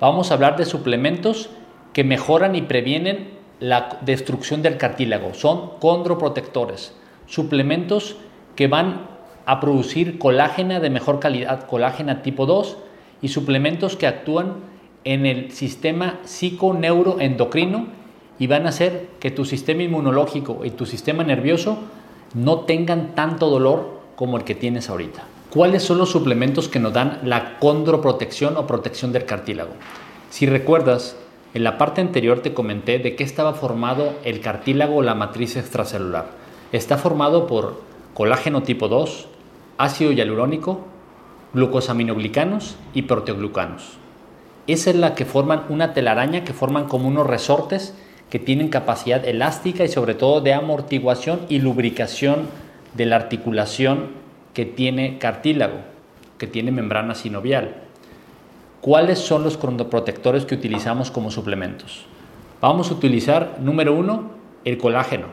Vamos 0.00 0.30
a 0.30 0.34
hablar 0.34 0.56
de 0.56 0.64
suplementos 0.64 1.50
que 1.92 2.04
mejoran 2.04 2.56
y 2.56 2.62
previenen 2.62 3.30
la 3.60 3.98
destrucción 4.02 4.62
del 4.62 4.76
cartílago, 4.76 5.32
son 5.34 5.78
condroprotectores, 5.80 6.94
suplementos 7.26 8.16
que 8.56 8.68
van 8.68 9.06
a 9.46 9.60
producir 9.60 10.18
colágena 10.18 10.80
de 10.80 10.90
mejor 10.90 11.20
calidad, 11.20 11.66
colágena 11.66 12.22
tipo 12.22 12.46
2 12.46 12.76
y 13.22 13.28
suplementos 13.28 13.96
que 13.96 14.06
actúan 14.06 14.56
en 15.04 15.26
el 15.26 15.52
sistema 15.52 16.18
psiconeuroendocrino 16.24 17.86
y 18.38 18.46
van 18.46 18.66
a 18.66 18.70
hacer 18.70 19.08
que 19.20 19.30
tu 19.30 19.44
sistema 19.44 19.82
inmunológico 19.82 20.64
y 20.64 20.70
tu 20.70 20.86
sistema 20.86 21.22
nervioso 21.22 21.78
no 22.34 22.60
tengan 22.60 23.14
tanto 23.14 23.48
dolor 23.48 24.00
como 24.16 24.36
el 24.36 24.44
que 24.44 24.54
tienes 24.54 24.90
ahorita. 24.90 25.24
¿Cuáles 25.54 25.84
son 25.84 25.98
los 25.98 26.10
suplementos 26.10 26.68
que 26.68 26.80
nos 26.80 26.92
dan 26.92 27.20
la 27.22 27.60
condroprotección 27.60 28.56
o 28.56 28.66
protección 28.66 29.12
del 29.12 29.24
cartílago? 29.24 29.70
Si 30.28 30.46
recuerdas, 30.46 31.16
en 31.54 31.62
la 31.62 31.78
parte 31.78 32.00
anterior 32.00 32.40
te 32.40 32.52
comenté 32.52 32.98
de 32.98 33.14
qué 33.14 33.22
estaba 33.22 33.54
formado 33.54 34.14
el 34.24 34.40
cartílago 34.40 34.96
o 34.96 35.02
la 35.02 35.14
matriz 35.14 35.54
extracelular. 35.56 36.26
Está 36.72 36.98
formado 36.98 37.46
por 37.46 37.82
colágeno 38.14 38.64
tipo 38.64 38.88
2, 38.88 39.28
ácido 39.78 40.10
hialurónico, 40.10 40.80
glucosaminoglicanos 41.52 42.74
y 42.92 43.02
proteoglucanos. 43.02 43.98
Esa 44.66 44.90
es 44.90 44.96
la 44.96 45.14
que 45.14 45.24
forman 45.24 45.66
una 45.68 45.94
telaraña 45.94 46.42
que 46.42 46.52
forman 46.52 46.86
como 46.86 47.06
unos 47.06 47.28
resortes 47.28 47.94
que 48.28 48.40
tienen 48.40 48.70
capacidad 48.70 49.24
elástica 49.24 49.84
y 49.84 49.88
sobre 49.88 50.16
todo 50.16 50.40
de 50.40 50.52
amortiguación 50.52 51.42
y 51.48 51.60
lubricación 51.60 52.48
de 52.94 53.06
la 53.06 53.14
articulación 53.14 54.23
que 54.54 54.64
tiene 54.64 55.18
cartílago, 55.18 55.80
que 56.38 56.46
tiene 56.46 56.70
membrana 56.70 57.14
sinovial. 57.14 57.74
¿Cuáles 58.80 59.18
son 59.18 59.42
los 59.42 59.56
cronoprotectores 59.56 60.44
que 60.44 60.54
utilizamos 60.54 61.10
como 61.10 61.30
suplementos? 61.30 62.06
Vamos 62.60 62.90
a 62.90 62.94
utilizar, 62.94 63.58
número 63.60 63.94
uno, 63.94 64.30
el 64.64 64.78
colágeno. 64.78 65.26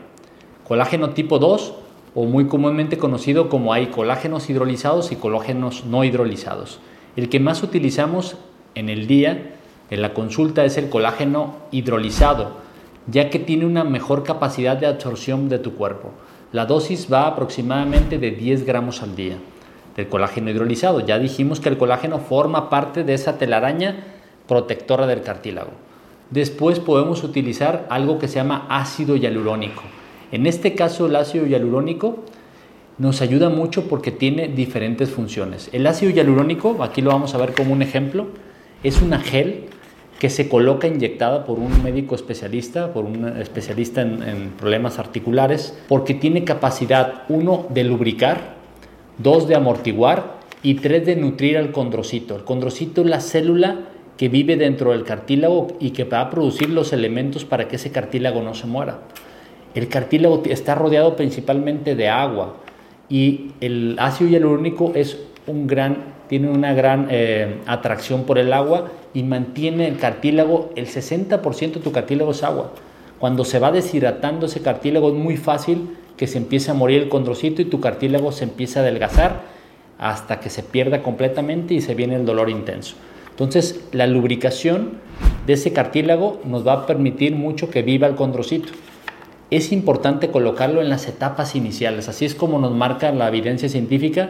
Colágeno 0.68 1.12
tipo 1.12 1.40
2 1.40 1.74
o 2.16 2.26
muy 2.26 2.48
comúnmente 2.48 2.98
conocido 2.98 3.50
como 3.50 3.74
hay 3.74 3.88
colágenos 3.88 4.50
hidrolizados 4.50 5.12
y 5.12 5.16
colágenos 5.16 5.86
no 5.86 6.04
hidrolizados. 6.04 6.80
El 7.16 7.30
que 7.30 7.40
más 7.40 7.64
utilizamos 7.64 8.38
en 8.76 8.90
el 8.90 9.08
día, 9.08 9.56
en 9.90 10.02
la 10.02 10.14
consulta, 10.14 10.66
es 10.66 10.78
el 10.78 10.90
colágeno 10.90 11.56
hidrolizado, 11.72 12.58
ya 13.08 13.30
que 13.30 13.40
tiene 13.40 13.66
una 13.66 13.84
mejor 13.84 14.24
capacidad 14.24 14.78
de 14.78 14.88
absorción 14.88 15.50
de 15.50 15.60
tu 15.60 15.76
cuerpo. 15.76 16.12
La 16.52 16.66
dosis 16.66 17.08
va 17.12 17.28
aproximadamente 17.28 18.18
de 18.18 18.32
10 18.32 18.66
gramos 18.66 19.02
al 19.02 19.16
día 19.16 19.38
del 19.96 20.10
colágeno 20.10 20.50
hidrolizado. 20.50 21.00
Ya 21.00 21.18
dijimos 21.18 21.60
que 21.60 21.70
el 21.70 21.78
colágeno 21.78 22.20
forma 22.20 22.70
parte 22.70 23.04
de 23.04 23.14
esa 23.14 23.38
telaraña 23.38 24.04
protectora 24.48 25.08
del 25.08 25.22
cartílago. 25.22 25.72
Después 26.30 26.80
podemos 26.80 27.24
utilizar 27.24 27.88
algo 27.90 28.20
que 28.20 28.28
se 28.28 28.36
llama 28.36 28.66
ácido 28.70 29.16
hialurónico. 29.16 29.84
En 30.32 30.46
este 30.46 30.76
caso 30.76 31.06
el 31.06 31.16
ácido 31.16 31.46
hialurónico 31.46 32.24
nos 32.98 33.22
ayuda 33.22 33.50
mucho 33.50 33.88
porque 33.88 34.12
tiene 34.12 34.48
diferentes 34.48 35.10
funciones. 35.10 35.70
El 35.72 35.88
ácido 35.88 36.12
hialurónico, 36.12 36.84
aquí 36.84 37.02
lo 37.02 37.12
vamos 37.12 37.34
a 37.34 37.38
ver 37.38 37.54
como 37.54 37.74
un 37.74 37.82
ejemplo, 37.82 38.28
es 38.84 39.02
una 39.02 39.20
gel 39.20 39.70
que 40.22 40.30
se 40.30 40.48
coloca 40.48 40.86
inyectada 40.86 41.46
por 41.46 41.58
un 41.58 41.82
médico 41.82 42.14
especialista, 42.14 42.94
por 42.94 43.06
un 43.06 43.28
especialista 43.40 44.04
en, 44.04 44.52
problemas 44.52 45.00
articulares, 45.00 45.76
porque 45.88 46.14
tiene 46.14 46.44
capacidad, 46.44 47.24
uno, 47.28 47.66
de 47.70 47.84
lubricar, 47.84 48.54
dos, 49.18 49.48
de 49.48 49.56
amortiguar 49.56 50.38
y 50.62 50.76
tres, 50.76 51.08
de 51.08 51.16
nutrir 51.16 51.58
al 51.58 51.72
condrocito. 51.72 52.36
El 52.36 52.44
condrocito 52.44 53.02
es 53.02 53.08
la 53.08 53.20
célula 53.20 53.80
que 54.16 54.30
vive 54.30 54.58
dentro 54.58 54.92
del 54.92 55.06
cartílago 55.06 55.70
y 55.80 55.90
que 55.90 56.04
va 56.04 56.22
a 56.22 56.30
producir 56.30 56.70
los 56.70 56.94
elementos 56.94 57.44
para 57.44 57.68
que 57.68 57.78
ese 57.78 57.92
cartílago 57.92 58.44
no 58.44 58.54
se 58.54 58.68
muera. 58.68 59.00
El 59.74 59.88
cartílago 59.88 60.44
está 60.46 60.76
rodeado 60.76 61.16
principalmente 61.16 61.96
de 61.96 62.10
agua 62.10 62.58
y 63.10 63.54
el 63.60 63.96
ácido 63.98 64.30
hialurónico 64.30 64.92
es 64.94 65.18
un 65.48 65.66
gran 65.66 66.21
tiene 66.32 66.50
una 66.50 66.74
gran 66.74 67.10
eh, 67.12 67.58
atracción 67.66 68.24
por 68.24 68.38
el 68.38 68.54
agua 68.54 68.90
y 69.14 69.24
mantiene 69.24 69.90
el 69.90 69.98
cartílago, 69.98 70.70
el 70.78 70.88
60% 70.88 71.74
de 71.74 71.80
tu 71.82 71.92
cartílago 71.92 72.32
es 72.32 72.42
agua. 72.42 72.72
Cuando 73.20 73.44
se 73.44 73.60
va 73.60 73.70
deshidratando 73.70 74.46
ese 74.46 74.62
cartílago 74.62 75.10
es 75.10 75.16
muy 75.16 75.36
fácil 75.36 75.98
que 76.16 76.28
se 76.28 76.38
empiece 76.38 76.72
a 76.72 76.74
morir 76.74 77.02
el 77.02 77.10
condrocito 77.10 77.62
y 77.62 77.66
tu 77.66 77.82
cartílago 77.82 78.32
se 78.32 78.46
empieza 78.46 78.80
a 78.80 78.84
adelgazar 78.84 79.42
hasta 80.00 80.40
que 80.40 80.50
se 80.50 80.64
pierda 80.64 81.04
completamente 81.04 81.74
y 81.74 81.82
se 81.82 81.96
viene 81.96 82.16
el 82.16 82.26
dolor 82.26 82.50
intenso. 82.50 82.96
Entonces, 83.32 83.82
la 83.92 84.08
lubricación 84.08 85.00
de 85.46 85.52
ese 85.52 85.74
cartílago 85.74 86.40
nos 86.46 86.66
va 86.66 86.72
a 86.72 86.86
permitir 86.86 87.36
mucho 87.36 87.70
que 87.70 87.82
viva 87.82 88.08
el 88.08 88.16
condrocito. 88.16 88.72
Es 89.50 89.74
importante 89.74 90.32
colocarlo 90.32 90.82
en 90.82 90.88
las 90.88 91.10
etapas 91.10 91.58
iniciales, 91.58 92.08
así 92.08 92.24
es 92.24 92.36
como 92.36 92.58
nos 92.58 92.72
marca 92.72 93.12
la 93.12 93.28
evidencia 93.28 93.68
científica 93.68 94.30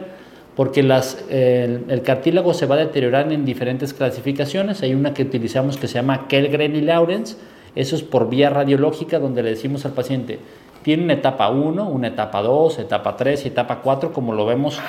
porque 0.56 0.82
el, 0.82 2.02
cartílago 2.04 2.54
se 2.54 2.66
va 2.66 2.76
a 2.76 2.80
deteriorar 2.80 3.32
en 3.32 3.46
diferentes 3.46 3.94
clasificaciones. 3.94 4.82
Hay 4.82 4.94
una 4.94 5.14
que 5.14 5.24
utilizamos 5.24 5.78
que 5.78 5.88
se 5.88 5.96
llama 5.96 6.28
Kellgren 6.28 6.76
y 6.76 6.82
Lawrence, 6.82 7.38
eso 7.76 7.96
es 7.96 8.04
por 8.04 8.30
vía 8.30 8.50
radiológica 8.50 9.20
donde 9.20 9.44
le 9.44 9.52
decimos 9.52 9.86
al 9.86 9.94
paciente, 9.94 10.40
tiene 10.84 11.04
una 11.04 11.14
etapa 11.14 11.50
1, 11.50 11.88
una 11.88 12.08
etapa 12.08 12.42
2, 12.42 12.80
etapa 12.80 13.16
3 13.16 13.46
y 13.46 13.48
etapa 13.50 13.82
4, 13.82 14.12
como 14.12 14.34
lo 14.34 14.46
vemos 14.46 14.80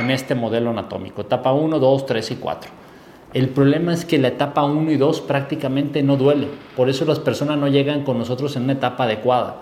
en 0.00 0.10
este 0.10 0.34
modelo 0.34 0.70
anatómico. 0.70 1.22
Etapa 1.22 1.52
1, 1.52 1.78
2, 1.78 2.06
3 2.06 2.30
y 2.30 2.36
4. 2.36 2.70
El 3.34 3.48
problema 3.48 3.92
es 3.92 4.04
que 4.04 4.18
la 4.18 4.28
etapa 4.28 4.64
1 4.64 4.90
y 4.92 4.96
2 4.96 5.22
prácticamente 5.22 6.02
no 6.02 6.16
duele, 6.16 6.48
por 6.76 6.88
eso 6.88 7.04
las 7.04 7.18
personas 7.18 7.58
no 7.58 7.68
llegan 7.68 8.04
con 8.04 8.18
nosotros 8.18 8.56
en 8.56 8.64
una 8.64 8.74
etapa 8.74 9.04
adecuada 9.04 9.56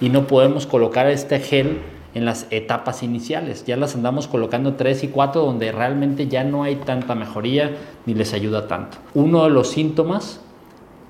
y 0.00 0.08
no 0.08 0.26
podemos 0.26 0.66
colocar 0.66 1.06
este 1.08 1.38
gel 1.38 1.78
en 2.14 2.24
las 2.24 2.46
etapas 2.50 3.02
iniciales. 3.02 3.64
Ya 3.66 3.76
las 3.76 3.94
andamos 3.94 4.28
colocando 4.28 4.74
3 4.74 5.04
y 5.04 5.08
4 5.08 5.42
donde 5.42 5.72
realmente 5.72 6.28
ya 6.28 6.44
no 6.44 6.62
hay 6.62 6.76
tanta 6.76 7.14
mejoría 7.14 7.76
ni 8.06 8.14
les 8.14 8.34
ayuda 8.34 8.68
tanto. 8.68 8.98
Uno 9.14 9.44
de 9.44 9.50
los 9.50 9.70
síntomas 9.70 10.40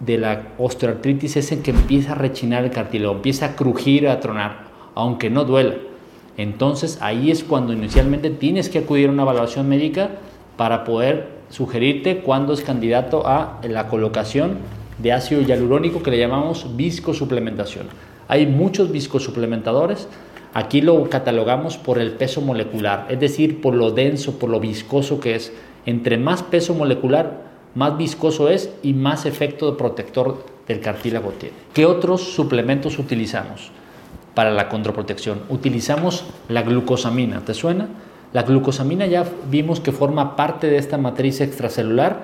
de 0.01 0.19
la 0.19 0.43
osteoartritis 0.59 1.37
es 1.37 1.53
en 1.53 1.63
que 1.63 1.71
empieza 1.71 2.13
a 2.13 2.15
rechinar 2.17 2.65
el 2.65 2.71
cartílago, 2.71 3.15
empieza 3.15 3.47
a 3.47 3.57
crujir, 3.57 4.09
a 4.09 4.21
tronar, 4.21 4.67
aunque 4.95 5.31
no 5.31 5.45
duela. 5.45 5.75
Entonces 6.37 6.99
ahí 7.01 7.31
es 7.31 7.45
cuando 7.45 7.73
inicialmente 7.73 8.31
tienes 8.31 8.69
que 8.69 8.79
acudir 8.79 9.09
a 9.09 9.13
una 9.13 9.23
evaluación 9.23 9.69
médica 9.69 10.11
para 10.57 10.85
poder 10.85 11.43
sugerirte 11.51 12.21
cuándo 12.21 12.53
es 12.53 12.63
candidato 12.63 13.27
a 13.27 13.61
la 13.63 13.89
colocación 13.89 14.59
de 14.99 15.13
ácido 15.13 15.43
hialurónico 15.43 16.03
que 16.03 16.11
le 16.11 16.19
llamamos 16.19 16.77
viscosuplementación. 16.77 17.87
Hay 18.29 18.47
muchos 18.47 18.91
viscosuplementadores, 18.91 20.09
Aquí 20.55 20.83
lo 20.83 21.09
catalogamos 21.09 21.79
por 21.79 21.99
el 21.99 22.13
peso 22.13 22.43
molecular, 22.43 23.07
es 23.09 23.19
decir, 23.19 23.63
por 23.63 23.75
lo 23.75 23.91
denso, 23.91 24.39
por 24.39 24.51
lo 24.51 24.61
viscoso 24.61 25.19
que 25.19 25.35
es. 25.35 25.53
Entre 25.87 26.19
más 26.19 26.43
peso 26.43 26.75
molecular, 26.75 27.41
más 27.75 27.97
viscoso 27.97 28.51
es 28.51 28.71
y 28.83 28.93
más 28.93 29.25
efecto 29.25 29.77
protector 29.79 30.45
del 30.69 30.81
cartílago 30.81 31.31
tiene. 31.31 31.55
¿Qué 31.73 31.87
otros 31.87 32.35
suplementos 32.35 32.99
utilizamos 32.99 33.71
para 34.35 34.51
la 34.51 34.69
condroprotección? 34.69 35.43
Utilizamos 35.49 36.27
la 36.49 36.63
glucosamina, 36.63 37.41
¿te 37.41 37.55
suena? 37.55 37.89
La 38.35 38.43
glucosamina 38.43 39.07
ya 39.07 39.25
vimos 39.51 39.81
que 39.81 39.93
forma 39.93 40.37
parte 40.37 40.69
de 40.69 40.77
esta 40.77 40.99
matriz 40.99 41.41
extracelular 41.41 42.21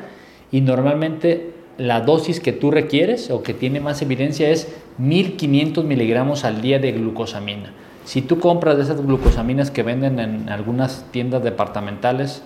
y 0.52 0.60
normalmente 0.60 1.52
la 1.78 2.00
dosis 2.00 2.40
que 2.40 2.52
tú 2.52 2.70
requieres 2.70 3.30
o 3.30 3.42
que 3.42 3.54
tiene 3.54 3.80
más 3.80 4.02
evidencia 4.02 4.50
es 4.50 4.68
1500 4.98 5.84
miligramos 5.84 6.44
al 6.44 6.60
día 6.60 6.78
de 6.78 6.92
glucosamina. 6.92 7.72
Si 8.08 8.22
tú 8.22 8.40
compras 8.40 8.78
esas 8.78 9.04
glucosaminas 9.04 9.70
que 9.70 9.82
venden 9.82 10.18
en 10.18 10.48
algunas 10.48 11.04
tiendas 11.10 11.44
departamentales 11.44 12.40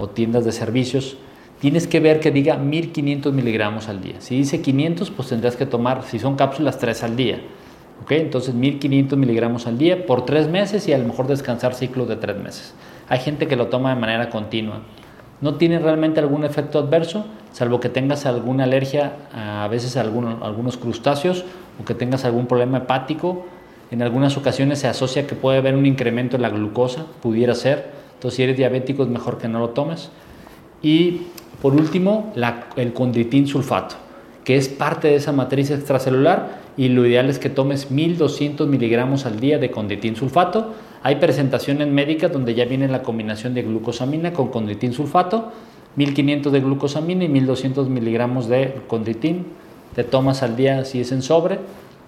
o 0.00 0.08
tiendas 0.08 0.44
de 0.44 0.50
servicios, 0.50 1.18
tienes 1.60 1.86
que 1.86 2.00
ver 2.00 2.18
que 2.18 2.32
diga 2.32 2.56
1500 2.56 3.32
miligramos 3.32 3.88
al 3.88 4.00
día. 4.00 4.16
Si 4.18 4.36
dice 4.36 4.60
500, 4.60 5.12
pues 5.12 5.28
tendrás 5.28 5.54
que 5.54 5.66
tomar, 5.66 6.02
si 6.02 6.18
son 6.18 6.34
cápsulas, 6.34 6.78
3 6.78 7.04
al 7.04 7.14
día. 7.14 7.40
¿Ok? 8.02 8.10
Entonces 8.10 8.54
1500 8.54 9.16
miligramos 9.16 9.68
al 9.68 9.78
día 9.78 10.04
por 10.04 10.26
3 10.26 10.48
meses 10.48 10.88
y 10.88 10.92
a 10.92 10.98
lo 10.98 11.06
mejor 11.06 11.28
descansar 11.28 11.74
ciclos 11.74 12.08
de 12.08 12.16
3 12.16 12.36
meses. 12.38 12.74
Hay 13.08 13.20
gente 13.20 13.46
que 13.46 13.54
lo 13.54 13.68
toma 13.68 13.94
de 13.94 14.00
manera 14.00 14.30
continua. 14.30 14.80
No 15.40 15.54
tiene 15.54 15.78
realmente 15.78 16.18
algún 16.18 16.42
efecto 16.42 16.80
adverso, 16.80 17.24
salvo 17.52 17.78
que 17.78 17.88
tengas 17.88 18.26
alguna 18.26 18.64
alergia 18.64 19.12
a 19.32 19.68
veces 19.68 19.96
a 19.96 20.00
algunos 20.00 20.76
crustáceos 20.76 21.44
o 21.80 21.84
que 21.84 21.94
tengas 21.94 22.24
algún 22.24 22.46
problema 22.46 22.78
hepático. 22.78 23.46
En 23.90 24.02
algunas 24.02 24.36
ocasiones 24.36 24.80
se 24.80 24.88
asocia 24.88 25.26
que 25.26 25.34
puede 25.34 25.58
haber 25.58 25.74
un 25.74 25.86
incremento 25.86 26.36
en 26.36 26.42
la 26.42 26.50
glucosa, 26.50 27.06
pudiera 27.22 27.54
ser. 27.54 27.90
Entonces, 28.14 28.36
si 28.36 28.42
eres 28.42 28.56
diabético 28.56 29.02
es 29.02 29.08
mejor 29.08 29.38
que 29.38 29.48
no 29.48 29.60
lo 29.60 29.70
tomes. 29.70 30.10
Y 30.82 31.22
por 31.62 31.74
último, 31.74 32.32
el 32.76 32.92
condritín 32.92 33.46
sulfato, 33.46 33.96
que 34.44 34.56
es 34.56 34.68
parte 34.68 35.08
de 35.08 35.16
esa 35.16 35.32
matriz 35.32 35.70
extracelular 35.70 36.68
y 36.76 36.88
lo 36.88 37.04
ideal 37.04 37.28
es 37.28 37.40
que 37.40 37.50
tomes 37.50 37.90
1200 37.90 38.68
miligramos 38.68 39.26
al 39.26 39.40
día 39.40 39.58
de 39.58 39.70
condritín 39.72 40.14
sulfato. 40.14 40.74
Hay 41.02 41.16
presentaciones 41.16 41.88
médicas 41.88 42.32
donde 42.32 42.54
ya 42.54 42.64
viene 42.64 42.86
la 42.86 43.02
combinación 43.02 43.54
de 43.54 43.62
glucosamina 43.62 44.32
con 44.32 44.48
condritín 44.48 44.92
sulfato, 44.92 45.50
1500 45.96 46.52
de 46.52 46.60
glucosamina 46.60 47.24
y 47.24 47.28
1200 47.28 47.88
miligramos 47.88 48.48
de 48.48 48.76
condritín. 48.86 49.46
Te 49.96 50.04
tomas 50.04 50.44
al 50.44 50.56
día 50.56 50.84
si 50.84 51.00
es 51.00 51.10
en 51.10 51.22
sobre, 51.22 51.58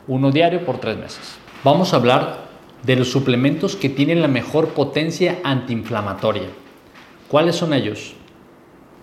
uno 0.07 0.31
diario 0.31 0.65
por 0.65 0.79
tres 0.79 0.97
meses. 0.97 1.39
Vamos 1.63 1.93
a 1.93 1.97
hablar 1.97 2.47
de 2.85 2.97
los 2.97 3.11
suplementos 3.11 3.77
que 3.77 3.91
tienen 3.91 4.23
la 4.23 4.29
mejor 4.29 4.69
potencia 4.69 5.41
antiinflamatoria. 5.45 6.49
¿Cuáles 7.29 7.57
son 7.57 7.75
ellos? 7.75 8.15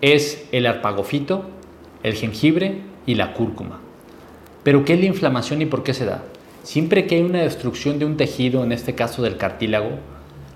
Es 0.00 0.48
el 0.50 0.66
arpagofito, 0.66 1.44
el 2.02 2.14
jengibre 2.14 2.80
y 3.06 3.14
la 3.14 3.32
cúrcuma. 3.32 3.78
Pero 4.64 4.84
¿qué 4.84 4.94
es 4.94 4.98
la 4.98 5.06
inflamación 5.06 5.62
y 5.62 5.66
por 5.66 5.84
qué 5.84 5.94
se 5.94 6.04
da? 6.04 6.24
Siempre 6.64 7.06
que 7.06 7.14
hay 7.14 7.22
una 7.22 7.42
destrucción 7.42 8.00
de 8.00 8.06
un 8.06 8.16
tejido, 8.16 8.64
en 8.64 8.72
este 8.72 8.96
caso 8.96 9.22
del 9.22 9.36
cartílago, 9.36 9.90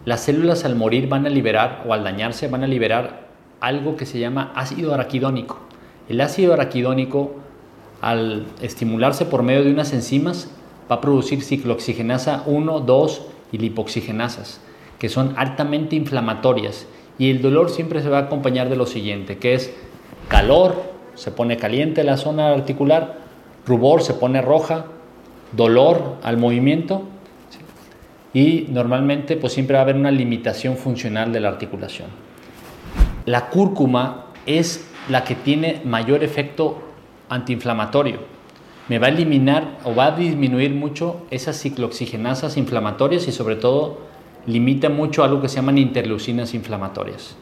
las 0.04 0.24
células 0.24 0.64
al 0.64 0.74
morir 0.74 1.08
van 1.08 1.24
a 1.24 1.30
liberar 1.30 1.84
o 1.86 1.94
al 1.94 2.02
dañarse 2.02 2.48
van 2.48 2.64
a 2.64 2.66
liberar 2.66 3.28
algo 3.60 3.94
que 3.94 4.06
se 4.06 4.18
llama 4.18 4.50
ácido 4.56 4.92
araquidónico. 4.92 5.60
El 6.08 6.20
ácido 6.20 6.52
araquidónico, 6.52 7.36
al 8.00 8.46
estimularse 8.60 9.24
por 9.24 9.44
medio 9.44 9.62
de 9.62 9.70
unas 9.70 9.92
enzimas, 9.92 10.50
va 10.92 10.98
a 10.98 11.00
producir 11.00 11.42
ciclooxigenasa 11.42 12.44
1, 12.46 12.80
2 12.80 13.22
y 13.52 13.58
lipoxigenasas, 13.58 14.60
que 14.98 15.08
son 15.08 15.32
altamente 15.36 15.96
inflamatorias. 15.96 16.86
Y 17.18 17.30
el 17.30 17.40
dolor 17.40 17.70
siempre 17.70 18.02
se 18.02 18.10
va 18.10 18.18
a 18.18 18.22
acompañar 18.22 18.68
de 18.68 18.76
lo 18.76 18.84
siguiente, 18.84 19.38
que 19.38 19.54
es 19.54 19.72
calor, 20.28 20.82
se 21.14 21.30
pone 21.30 21.56
caliente 21.56 22.04
la 22.04 22.16
zona 22.16 22.50
articular, 22.50 23.18
rubor 23.66 24.02
se 24.02 24.14
pone 24.14 24.42
roja, 24.42 24.86
dolor 25.52 26.16
al 26.22 26.36
movimiento 26.36 27.02
y 28.34 28.66
normalmente 28.70 29.36
pues 29.36 29.52
siempre 29.52 29.74
va 29.74 29.80
a 29.80 29.82
haber 29.82 29.96
una 29.96 30.10
limitación 30.10 30.76
funcional 30.76 31.32
de 31.32 31.40
la 31.40 31.48
articulación. 31.48 32.08
La 33.26 33.48
cúrcuma 33.48 34.26
es 34.46 34.88
la 35.08 35.24
que 35.24 35.34
tiene 35.34 35.80
mayor 35.84 36.24
efecto 36.24 36.82
antiinflamatorio. 37.28 38.20
Me 38.88 38.98
va 38.98 39.06
a 39.06 39.10
eliminar 39.10 39.78
o 39.84 39.94
va 39.94 40.06
a 40.06 40.16
disminuir 40.16 40.74
mucho 40.74 41.22
esas 41.30 41.60
ciclooxigenasas 41.60 42.56
inflamatorias 42.56 43.28
y 43.28 43.32
sobre 43.32 43.56
todo 43.56 43.98
limita 44.46 44.88
mucho 44.88 45.22
algo 45.22 45.40
que 45.40 45.48
se 45.48 45.56
llaman 45.56 45.78
interleucinas 45.78 46.54
inflamatorias. 46.54 47.36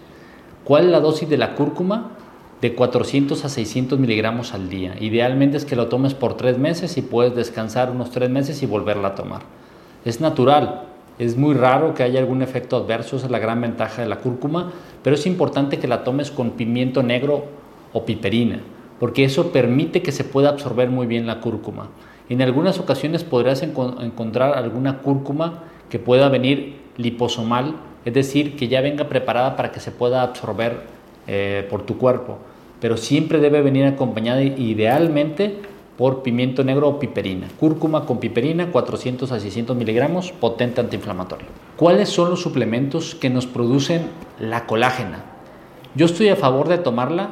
¿Cuál 0.64 0.84
es 0.84 0.90
la 0.90 1.00
dosis 1.00 1.28
de 1.28 1.38
la 1.38 1.54
cúrcuma? 1.54 2.12
de 2.60 2.74
400 2.74 3.44
a 3.44 3.48
600 3.48 3.98
miligramos 3.98 4.52
al 4.52 4.68
día. 4.68 4.94
Idealmente 5.00 5.56
es 5.56 5.64
que 5.64 5.76
lo 5.76 5.88
tomes 5.88 6.14
por 6.14 6.36
tres 6.36 6.58
meses 6.58 6.96
y 6.98 7.02
puedes 7.02 7.34
descansar 7.34 7.90
unos 7.90 8.10
tres 8.10 8.28
meses 8.28 8.62
y 8.62 8.66
volverla 8.66 9.08
a 9.08 9.14
tomar. 9.14 9.42
Es 10.04 10.20
natural, 10.20 10.82
es 11.18 11.36
muy 11.36 11.54
raro 11.54 11.94
que 11.94 12.02
haya 12.02 12.20
algún 12.20 12.42
efecto 12.42 12.76
adverso, 12.76 13.16
esa 13.16 13.26
es 13.26 13.32
la 13.32 13.38
gran 13.38 13.60
ventaja 13.60 14.02
de 14.02 14.08
la 14.08 14.16
cúrcuma, 14.16 14.72
pero 15.02 15.16
es 15.16 15.26
importante 15.26 15.78
que 15.78 15.88
la 15.88 16.04
tomes 16.04 16.30
con 16.30 16.50
pimiento 16.50 17.02
negro 17.02 17.44
o 17.92 18.04
piperina, 18.04 18.60
porque 19.00 19.24
eso 19.24 19.50
permite 19.50 20.02
que 20.02 20.12
se 20.12 20.22
pueda 20.22 20.50
absorber 20.50 20.88
muy 20.90 21.08
bien 21.08 21.26
la 21.26 21.40
cúrcuma. 21.40 21.88
En 22.28 22.40
algunas 22.42 22.78
ocasiones 22.78 23.24
podrás 23.24 23.62
encontrar 23.62 24.56
alguna 24.56 24.98
cúrcuma 24.98 25.64
que 25.88 25.98
pueda 25.98 26.28
venir 26.28 26.76
liposomal, 26.96 27.74
es 28.04 28.14
decir, 28.14 28.54
que 28.54 28.68
ya 28.68 28.80
venga 28.80 29.08
preparada 29.08 29.56
para 29.56 29.72
que 29.72 29.80
se 29.80 29.90
pueda 29.90 30.22
absorber 30.22 30.82
eh, 31.26 31.66
por 31.68 31.82
tu 31.82 31.98
cuerpo 31.98 32.38
pero 32.80 32.96
siempre 32.96 33.38
debe 33.38 33.62
venir 33.62 33.84
acompañada 33.84 34.42
idealmente 34.42 35.58
por 35.96 36.22
pimiento 36.22 36.64
negro 36.64 36.88
o 36.88 36.98
piperina. 36.98 37.46
Cúrcuma 37.60 38.06
con 38.06 38.18
piperina, 38.18 38.72
400 38.72 39.30
a 39.30 39.38
600 39.38 39.76
miligramos, 39.76 40.32
potente 40.32 40.80
antiinflamatorio. 40.80 41.46
¿Cuáles 41.76 42.08
son 42.08 42.30
los 42.30 42.40
suplementos 42.40 43.14
que 43.14 43.28
nos 43.28 43.46
producen 43.46 44.06
la 44.38 44.66
colágena? 44.66 45.24
Yo 45.94 46.06
estoy 46.06 46.30
a 46.30 46.36
favor 46.36 46.68
de 46.68 46.78
tomarla 46.78 47.30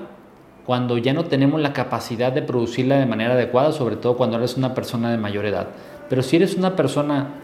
cuando 0.69 0.99
ya 0.99 1.15
no 1.15 1.25
tenemos 1.25 1.63
la 1.63 1.73
capacidad 1.73 2.31
de 2.31 2.43
producirla 2.43 2.99
de 2.99 3.07
manera 3.07 3.33
adecuada, 3.33 3.73
sobre 3.73 3.97
todo 3.97 4.19
cuando 4.19 4.37
eres 4.37 4.59
una 4.59 4.75
persona 4.75 5.11
de 5.11 5.17
mayor 5.17 5.47
edad. 5.47 5.69
Pero 6.11 6.23
si 6.23 6.37
eres 6.37 6.57
una 6.57 6.77
persona 6.77 7.37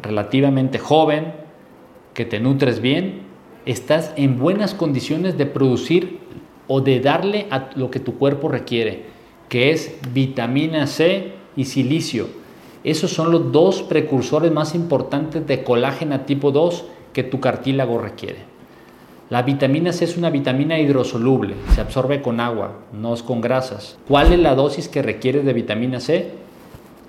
relativamente 0.00 0.78
joven, 0.78 1.32
que 2.14 2.24
te 2.24 2.38
nutres 2.38 2.80
bien, 2.80 3.22
estás 3.66 4.12
en 4.14 4.38
buenas 4.38 4.74
condiciones 4.74 5.36
de 5.36 5.46
producir 5.46 6.20
o 6.68 6.80
de 6.80 7.00
darle 7.00 7.48
a 7.50 7.70
lo 7.74 7.90
que 7.90 7.98
tu 7.98 8.16
cuerpo 8.16 8.48
requiere, 8.48 9.06
que 9.48 9.72
es 9.72 9.96
vitamina 10.12 10.86
C 10.86 11.32
y 11.56 11.64
silicio. 11.64 12.28
Esos 12.84 13.10
son 13.10 13.32
los 13.32 13.50
dos 13.50 13.82
precursores 13.82 14.52
más 14.52 14.76
importantes 14.76 15.44
de 15.48 15.64
colágena 15.64 16.26
tipo 16.26 16.52
2 16.52 16.84
que 17.12 17.24
tu 17.24 17.40
cartílago 17.40 17.98
requiere. 17.98 18.51
La 19.32 19.40
vitamina 19.40 19.94
C 19.94 20.04
es 20.04 20.18
una 20.18 20.28
vitamina 20.28 20.78
hidrosoluble, 20.78 21.54
se 21.74 21.80
absorbe 21.80 22.20
con 22.20 22.38
agua, 22.38 22.80
no 22.92 23.14
es 23.14 23.22
con 23.22 23.40
grasas. 23.40 23.96
¿Cuál 24.06 24.34
es 24.34 24.38
la 24.38 24.54
dosis 24.54 24.88
que 24.88 25.00
requieres 25.00 25.46
de 25.46 25.54
vitamina 25.54 26.00
C? 26.00 26.32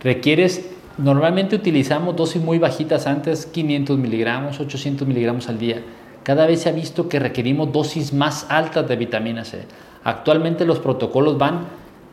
Requieres, 0.01 0.69
normalmente 0.97 1.57
utilizamos 1.57 2.15
dosis 2.15 2.41
muy 2.41 2.59
bajitas 2.59 3.07
antes, 3.07 3.45
500 3.47 3.97
miligramos, 3.97 4.61
800 4.61 5.05
miligramos 5.05 5.49
al 5.49 5.59
día 5.59 5.81
cada 6.23 6.47
vez 6.47 6.61
se 6.61 6.69
ha 6.69 6.71
visto 6.71 7.09
que 7.09 7.19
requerimos 7.19 7.73
dosis 7.73 8.13
más 8.13 8.47
altas 8.49 8.87
de 8.87 8.95
vitamina 8.95 9.43
C. 9.43 9.65
Actualmente 10.05 10.63
los 10.63 10.79
protocolos 10.79 11.37
van 11.37 11.65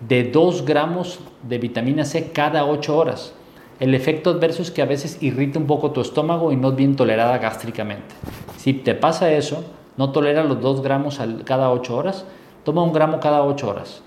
de 0.08 0.24
2 0.24 0.64
gramos 0.64 1.20
de 1.48 1.58
vitamina 1.58 2.04
C 2.04 2.32
cada 2.32 2.66
8 2.66 2.96
horas. 2.96 3.32
El 3.78 3.94
efecto 3.94 4.30
adverso 4.30 4.62
es 4.62 4.72
que 4.72 4.82
a 4.82 4.86
veces 4.86 5.22
irrita 5.22 5.60
un 5.60 5.66
poco 5.66 5.92
tu 5.92 6.00
estómago 6.00 6.50
y 6.50 6.56
no 6.56 6.70
es 6.70 6.76
bien 6.76 6.96
tolerada 6.96 7.38
gástricamente. 7.38 8.16
Si 8.56 8.72
te 8.74 8.96
pasa 8.96 9.32
eso, 9.32 9.64
no 10.00 10.10
tolera 10.12 10.44
los 10.44 10.62
2 10.62 10.80
gramos 10.80 11.20
cada 11.44 11.70
8 11.70 11.94
horas, 11.94 12.24
toma 12.64 12.82
un 12.82 12.94
gramo 12.94 13.20
cada 13.20 13.44
8 13.44 13.68
horas. 13.68 14.00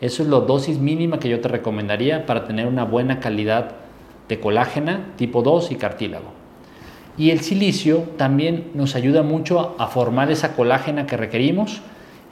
Eso 0.00 0.24
es 0.24 0.28
la 0.28 0.40
dosis 0.40 0.80
mínima 0.80 1.20
que 1.20 1.28
yo 1.28 1.40
te 1.40 1.46
recomendaría 1.46 2.26
para 2.26 2.48
tener 2.48 2.66
una 2.66 2.82
buena 2.82 3.20
calidad 3.20 3.76
de 4.28 4.40
colágena 4.40 5.12
tipo 5.14 5.42
2 5.42 5.70
y 5.70 5.76
cartílago. 5.76 6.32
Y 7.16 7.30
el 7.30 7.42
silicio 7.42 8.08
también 8.16 8.72
nos 8.74 8.96
ayuda 8.96 9.22
mucho 9.22 9.76
a 9.78 9.86
formar 9.86 10.32
esa 10.32 10.56
colágena 10.56 11.06
que 11.06 11.16
requerimos 11.16 11.80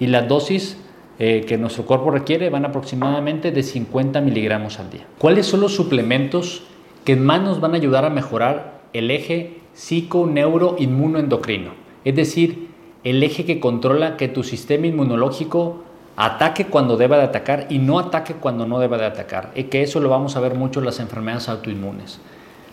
y 0.01 0.09
las 0.09 0.27
dosis 0.27 0.77
eh, 1.21 1.45
que 1.47 1.57
nuestro 1.57 1.87
cuerpo 1.87 2.11
requiere 2.11 2.51
van 2.51 2.65
aproximadamente 2.65 3.53
de 3.53 3.63
50 3.63 4.23
miligramos 4.23 4.81
al 4.81 4.91
día. 4.91 5.07
¿Cuáles 5.19 5.47
son 5.47 5.61
los 5.61 5.73
suplementos 5.73 6.65
que 7.05 7.15
más 7.15 7.41
nos 7.41 7.61
van 7.61 7.75
a 7.75 7.77
ayudar 7.77 8.05
a 8.05 8.11
mejorar 8.11 8.81
el 8.93 9.13
eje 9.13 9.61
psico-neuro-inmunoendocrino? 9.75 11.85
Es 12.05 12.17
decir, 12.17 12.74
el 13.05 13.23
eje 13.23 13.45
que 13.45 13.61
controla 13.61 14.17
que 14.17 14.29
tu 14.29 14.43
sistema 14.43 14.87
inmunológico 14.87 15.85
ataque 16.17 16.67
cuando 16.67 16.97
deba 16.97 17.19
de 17.19 17.25
atacar 17.25 17.67
y 17.69 17.79
no 17.79 17.99
ataque 17.99 18.35
cuando 18.35 18.67
no 18.67 18.79
deba 18.79 18.97
de 18.97 19.05
atacar. 19.05 19.51
Y 19.55 19.65
que 19.65 19.83
eso 19.83 20.01
lo 20.01 20.09
vamos 20.09 20.37
a 20.37 20.41
ver 20.41 20.55
mucho 20.55 20.81
en 20.81 20.87
las 20.87 21.01
enfermedades 21.01 21.49
autoinmunes. 21.49 22.19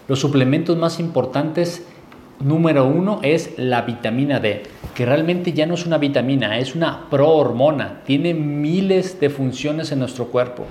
Los 0.08 0.20
suplementos 0.20 0.78
más 0.78 1.00
importantes 1.00 1.86
número 2.40 2.86
uno 2.86 3.20
es 3.24 3.58
la 3.58 3.82
vitamina 3.82 4.40
D, 4.40 4.64
que 4.96 5.06
realmente 5.06 5.54
ya 5.54 5.66
no 5.66 5.76
es 5.76 5.86
una 5.86 5.98
vitamina, 5.98 6.58
es 6.58 6.76
una 6.76 7.10
prohormona, 7.10 8.02
tiene 8.06 8.34
miles 8.34 9.20
de 9.20 9.30
funciones 9.30 9.92
en 9.92 10.00
nuestro 10.00 10.28
cuerpo. 10.28 10.66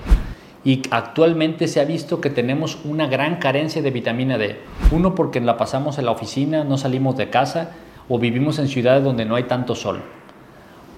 Y 0.63 0.81
actualmente 0.91 1.67
se 1.67 1.79
ha 1.79 1.85
visto 1.85 2.21
que 2.21 2.29
tenemos 2.29 2.79
una 2.83 3.07
gran 3.07 3.37
carencia 3.37 3.81
de 3.81 3.89
vitamina 3.89 4.37
D. 4.37 4.59
Uno 4.91 5.15
porque 5.15 5.39
la 5.39 5.57
pasamos 5.57 5.97
en 5.97 6.05
la 6.05 6.11
oficina, 6.11 6.63
no 6.63 6.77
salimos 6.77 7.17
de 7.17 7.29
casa 7.29 7.71
o 8.13 8.19
vivimos 8.19 8.59
en 8.59 8.67
ciudades 8.67 9.05
donde 9.05 9.23
no 9.23 9.35
hay 9.35 9.43
tanto 9.43 9.73
sol. 9.73 10.01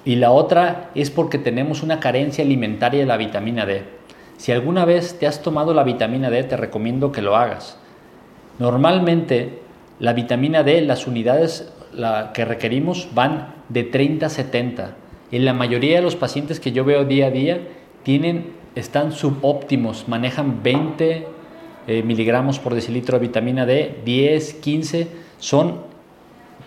Y 0.04 0.16
la 0.16 0.32
otra 0.32 0.90
es 0.96 1.12
porque 1.12 1.38
tenemos 1.38 1.84
una 1.84 2.00
carencia 2.00 2.44
alimentaria 2.44 3.02
de 3.02 3.06
la 3.06 3.18
vitamina 3.18 3.68
D. 3.68 3.84
Si 4.38 4.52
alguna 4.52 4.84
vez 4.84 5.20
te 5.20 5.28
has 5.28 5.44
tomado 5.44 5.76
la 5.76 5.84
vitamina 5.84 6.32
D, 6.32 6.44
te 6.44 6.58
recomiendo 6.58 7.12
que 7.12 7.22
lo 7.22 7.36
hagas. 7.36 7.78
Normalmente 8.58 9.60
la 10.00 10.14
vitamina 10.14 10.64
D, 10.64 10.82
las 10.82 11.06
unidades 11.06 11.72
que 12.34 12.46
requerimos 12.46 13.10
van 13.14 13.54
de 13.70 13.84
30 13.84 14.26
a 14.26 14.30
70. 14.30 14.96
En 15.32 15.46
la 15.46 15.54
mayoría 15.54 15.98
de 15.98 16.02
los 16.02 16.16
pacientes 16.16 16.60
que 16.60 16.72
yo 16.72 16.84
veo 16.84 17.06
día 17.06 17.28
a 17.28 17.32
día 17.32 17.62
tienen, 18.02 18.54
están 18.74 19.12
subóptimos, 19.12 20.08
manejan 20.08 20.64
20 20.64 21.28
eh, 21.86 22.02
miligramos 22.02 22.58
por 22.58 22.74
decilitro 22.74 23.20
de 23.20 23.28
vitamina 23.28 23.68
D, 23.68 24.00
10, 24.04 24.56
15, 24.56 25.08
son 25.38 25.93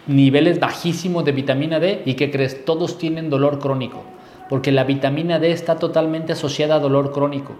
niveles 0.06 0.60
bajísimos 0.60 1.24
de 1.24 1.32
vitamina 1.32 1.80
D 1.80 2.02
y 2.04 2.14
que 2.14 2.30
crees, 2.30 2.64
todos 2.64 2.98
tienen 2.98 3.30
dolor 3.30 3.58
crónico. 3.58 4.04
porque 4.48 4.72
la 4.72 4.84
vitamina 4.84 5.38
D 5.38 5.50
está 5.50 5.76
totalmente 5.76 6.32
asociada 6.32 6.76
a 6.76 6.78
dolor 6.78 7.12
crónico 7.12 7.54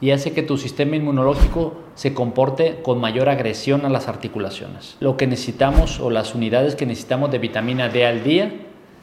y 0.00 0.12
hace 0.12 0.32
que 0.32 0.42
tu 0.42 0.56
sistema 0.56 0.96
inmunológico 0.96 1.74
se 1.94 2.14
comporte 2.14 2.78
con 2.82 3.00
mayor 3.00 3.28
agresión 3.28 3.84
a 3.84 3.90
las 3.90 4.08
articulaciones. 4.08 4.96
Lo 5.00 5.16
que 5.16 5.26
necesitamos 5.26 6.00
o 6.00 6.10
las 6.10 6.34
unidades 6.34 6.74
que 6.74 6.86
necesitamos 6.86 7.30
de 7.30 7.38
vitamina 7.38 7.88
D 7.88 8.06
al 8.06 8.24
día, 8.24 8.52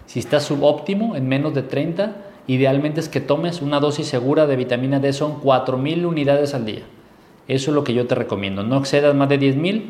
si 0.07 0.19
está 0.19 0.39
subóptimo 0.39 1.15
en 1.15 1.27
menos 1.27 1.53
de 1.53 1.61
30, 1.61 2.15
idealmente 2.47 2.99
es 2.99 3.09
que 3.09 3.21
tomes 3.21 3.61
una 3.61 3.79
dosis 3.79 4.07
segura 4.07 4.47
de 4.47 4.55
vitamina 4.55 4.99
D, 4.99 5.13
son 5.13 5.41
4.000 5.41 6.05
unidades 6.05 6.55
al 6.55 6.65
día. 6.65 6.83
Eso 7.47 7.71
es 7.71 7.75
lo 7.75 7.83
que 7.83 7.93
yo 7.93 8.07
te 8.07 8.15
recomiendo. 8.15 8.63
No 8.63 8.77
excedas 8.77 9.13
más 9.13 9.29
de 9.29 9.39
10.000, 9.39 9.83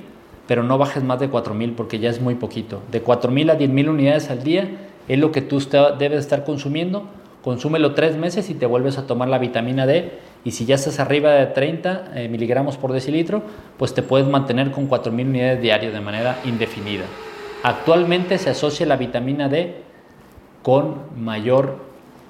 pero 0.47 0.63
no 0.63 0.77
bajes 0.77 1.03
más 1.03 1.19
de 1.19 1.29
4.000 1.29 1.75
porque 1.75 1.99
ya 1.99 2.09
es 2.09 2.21
muy 2.21 2.35
poquito. 2.35 2.81
De 2.91 3.03
4.000 3.03 3.51
a 3.51 3.57
10.000 3.59 3.89
unidades 3.89 4.29
al 4.29 4.43
día 4.43 4.69
es 5.07 5.19
lo 5.19 5.31
que 5.31 5.41
tú 5.41 5.59
debes 5.99 6.19
estar 6.19 6.43
consumiendo. 6.43 7.03
Consúmelo 7.43 7.93
tres 7.93 8.17
meses 8.17 8.49
y 8.49 8.55
te 8.55 8.65
vuelves 8.65 8.97
a 8.97 9.07
tomar 9.07 9.29
la 9.29 9.37
vitamina 9.37 9.85
D. 9.85 10.11
Y 10.43 10.51
si 10.51 10.65
ya 10.65 10.75
estás 10.75 10.99
arriba 10.99 11.31
de 11.31 11.45
30 11.47 12.11
eh, 12.15 12.27
miligramos 12.29 12.77
por 12.77 12.91
decilitro, 12.91 13.41
pues 13.77 13.93
te 13.93 14.01
puedes 14.01 14.27
mantener 14.27 14.71
con 14.71 14.89
4.000 14.89 15.27
unidades 15.27 15.61
diarias 15.61 15.93
de 15.93 16.01
manera 16.01 16.39
indefinida. 16.45 17.05
Actualmente 17.63 18.37
se 18.37 18.49
asocia 18.49 18.85
la 18.85 18.97
vitamina 18.97 19.49
D 19.49 19.75
con 20.61 21.01
mayor 21.17 21.77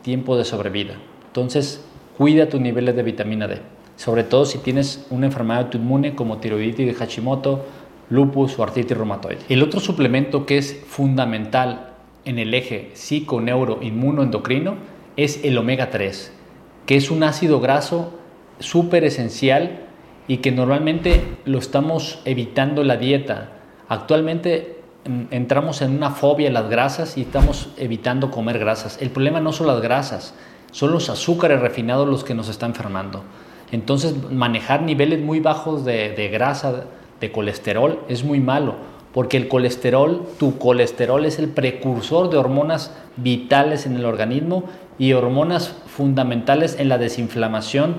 tiempo 0.04 0.38
de 0.38 0.46
sobrevida. 0.46 0.96
Entonces, 1.28 1.84
cuida 2.18 2.50
tus 2.50 2.62
niveles 2.62 2.96
de 2.96 3.04
vitamina 3.04 3.48
D, 3.48 3.62
sobre 3.96 4.24
todo 4.24 4.46
si 4.46 4.60
tienes 4.60 5.06
una 5.10 5.26
enfermedad 5.26 5.64
autoinmune 5.64 6.16
como 6.16 6.38
tiroiditis 6.38 6.88
de 6.88 6.94
Hashimoto, 6.94 7.66
lupus 8.10 8.58
o 8.58 8.64
artritis 8.64 8.98
reumatoide. 8.98 9.40
El 9.50 9.64
otro 9.64 9.80
suplemento 9.80 10.46
que 10.46 10.58
es 10.58 10.84
fundamental 10.88 11.94
en 12.26 12.40
el 12.40 12.54
eje 12.54 12.92
psico, 12.94 13.42
neuro, 13.42 13.80
inmuno, 13.82 14.30
es 15.16 15.44
el 15.44 15.58
omega 15.58 15.90
3, 15.90 16.34
que 16.86 16.96
es 16.96 17.10
un 17.10 17.24
ácido 17.24 17.60
graso 17.60 18.14
súper 18.60 19.04
esencial 19.04 19.84
y 20.28 20.38
que 20.38 20.52
normalmente 20.52 21.24
lo 21.46 21.58
estamos 21.58 22.22
evitando 22.26 22.84
la 22.84 22.98
dieta. 22.98 23.52
Actualmente 23.88 24.76
entramos 25.32 25.82
en 25.82 25.96
una 25.96 26.12
fobia 26.12 26.50
a 26.50 26.52
las 26.52 26.70
grasas 26.70 27.18
y 27.18 27.22
estamos 27.22 27.70
evitando 27.78 28.30
comer 28.30 28.60
grasas. 28.60 29.02
El 29.02 29.10
problema 29.10 29.40
no 29.40 29.54
son 29.54 29.68
las 29.68 29.82
grasas, 29.82 30.34
son 30.72 30.92
los 30.92 31.10
azúcares 31.10 31.62
refinados 31.62 32.08
los 32.08 32.26
que 32.26 32.34
nos 32.34 32.50
están 32.50 32.72
enfermando. 32.72 33.24
Entonces 33.72 34.14
manejar 34.32 34.82
niveles 34.82 35.22
muy 35.22 35.40
bajos 35.40 35.86
de 35.86 36.30
grasa, 36.32 36.86
de 37.20 37.32
colesterol, 37.32 38.00
es 38.08 38.24
muy 38.24 38.40
malo, 38.40 38.76
porque 39.14 39.38
el 39.38 39.48
colesterol, 39.48 40.28
tu 40.38 40.58
colesterol 40.58 41.26
es 41.26 41.40
el 41.40 41.50
precursor 41.50 42.30
de 42.30 42.38
hormonas 42.38 42.94
vitales 43.16 43.86
en 43.86 43.96
el 43.96 44.06
organismo 44.06 44.66
y 45.00 45.14
hormonas 45.14 45.74
fundamentales 45.88 46.80
en 46.80 46.90
la 46.90 46.98
desinflamación 46.98 47.96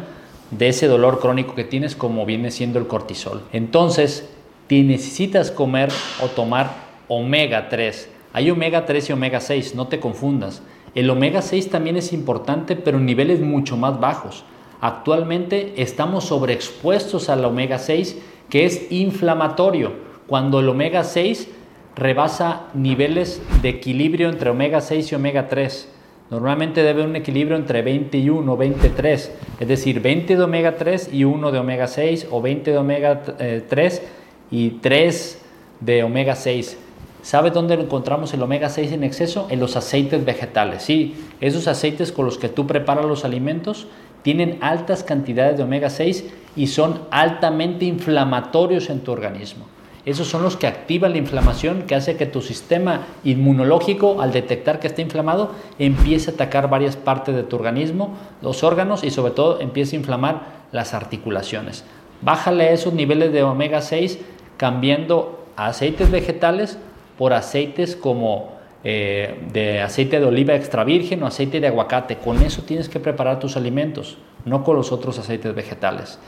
de 0.51 0.69
ese 0.69 0.87
dolor 0.87 1.21
crónico 1.21 1.55
que 1.55 1.65
tienes 1.65 1.95
como 1.95 2.25
viene 2.25 2.51
siendo 2.51 2.79
el 2.79 2.87
cortisol. 2.87 3.43
Entonces, 3.53 4.29
te 4.67 4.83
necesitas 4.83 5.51
comer 5.51 5.91
o 6.23 6.27
tomar 6.29 6.71
omega 7.09 7.69
3. 7.69 8.11
Hay 8.33 8.51
omega 8.51 8.87
3 8.87 9.11
y 9.11 9.13
omega 9.13 9.41
6, 9.41 9.75
no 9.75 9.89
te 9.89 10.01
confundas. 10.01 10.63
El 10.95 11.11
omega 11.11 11.43
6 11.43 11.71
también 11.71 11.97
es 11.97 12.13
importante, 12.13 12.77
pero 12.77 12.99
en 12.99 13.07
niveles 13.07 13.41
mucho 13.41 13.77
más 13.77 13.99
bajos. 14.01 14.45
Actualmente 14.81 15.75
estamos 15.83 16.25
sobreexpuestos 16.25 17.29
al 17.29 17.45
omega 17.45 17.79
6, 17.79 18.19
que 18.49 18.65
es 18.65 18.91
inflamatorio, 18.91 19.93
cuando 20.27 20.61
el 20.61 20.69
omega 20.69 21.05
6 21.05 21.49
rebasa 21.97 22.69
niveles 22.75 23.43
de 23.61 23.71
equilibrio 23.71 24.29
entre 24.29 24.51
omega 24.51 24.81
6 24.81 25.13
y 25.13 25.15
omega 25.15 25.49
3. 25.49 25.95
Normalmente 26.31 26.83
debe 26.83 27.01
haber 27.03 27.07
un 27.07 27.17
equilibrio 27.17 27.57
entre 27.57 27.83
21 27.83 28.53
o 28.53 28.57
23, 28.57 29.33
es 29.61 29.69
decir, 29.69 30.01
20 30.01 30.37
de 30.37 30.43
omega 30.43 30.77
3 30.77 31.11
y 31.13 31.25
1 31.25 31.51
de 31.51 31.59
omega 31.59 31.87
6 31.87 32.29
o 32.31 32.43
20 32.43 32.71
de 32.71 32.79
omega 32.79 33.23
3 33.23 33.39
eh, 33.41 34.09
y 34.51 34.71
3 34.71 35.43
de 35.81 36.03
omega 36.03 36.37
6. 36.37 36.79
¿Sabe 37.23 37.51
dónde 37.51 37.75
encontramos 37.75 38.33
el 38.35 38.43
omega 38.43 38.69
6 38.69 38.93
en 38.93 39.05
exceso? 39.05 39.49
En 39.51 39.59
los 39.59 39.77
aceites 39.77 40.25
vegetales. 40.25 40.83
Sí, 40.83 41.15
esos 41.41 41.67
aceites 41.67 42.13
con 42.13 42.27
los 42.27 42.39
que 42.39 42.49
tú 42.49 42.67
preparas 42.67 43.07
los 43.07 43.25
alimentos 43.25 43.89
tienen 44.29 44.59
altas 44.61 45.05
cantidades 45.05 45.57
de 45.57 45.63
omega 45.63 45.89
6 45.89 46.27
y 46.55 46.67
son 46.67 47.01
altamente 47.11 47.87
inflamatorios 47.87 48.91
en 48.91 49.01
tu 49.01 49.11
organismo. 49.11 49.65
Esos 50.05 50.29
son 50.29 50.43
los 50.43 50.59
que 50.59 50.67
activan 50.67 51.13
la 51.13 51.17
inflamación 51.17 51.85
que 51.85 51.95
hace 51.95 52.19
que 52.19 52.27
tu 52.27 52.43
sistema 52.43 53.07
inmunológico, 53.25 54.21
al 54.21 54.31
detectar 54.31 54.81
que 54.81 54.89
está 54.89 55.01
inflamado, 55.01 55.53
empiece 55.79 56.31
a 56.31 56.35
atacar 56.35 56.69
varias 56.69 56.95
partes 56.95 57.35
de 57.35 57.43
tu 57.43 57.57
organismo, 57.57 58.19
los 58.43 58.63
órganos 58.63 59.03
y 59.03 59.09
sobre 59.09 59.33
todo 59.33 59.63
empiece 59.63 59.97
a 59.97 60.01
inflamar 60.01 60.43
las 60.73 60.93
articulaciones. 60.93 61.87
Bájale 62.21 62.75
esos 62.75 62.93
niveles 62.93 63.33
de 63.33 63.43
omega 63.45 63.81
6 63.81 64.19
cambiando 64.59 65.47
aceites 65.57 66.11
vegetales 66.11 66.77
por 67.17 67.33
aceites 67.33 67.97
como 67.97 68.58
eh, 68.85 69.49
de 69.53 69.81
aceite 69.81 70.21
de 70.21 70.27
oliva 70.27 70.55
extra 70.55 70.85
virgen 70.85 71.23
o 71.23 71.27
aceite 71.27 71.61
de 71.61 71.67
aguacate. 71.67 72.17
Con 72.17 72.43
eso 72.43 72.63
tienes 72.63 72.89
que 72.89 73.01
preparar 73.01 73.41
tus 73.41 73.57
alimentos, 73.57 74.19
no 74.45 74.63
con 74.63 74.77
los 74.77 74.93
otros 74.93 75.19
aceites 75.19 75.55
vegetales. 75.55 76.19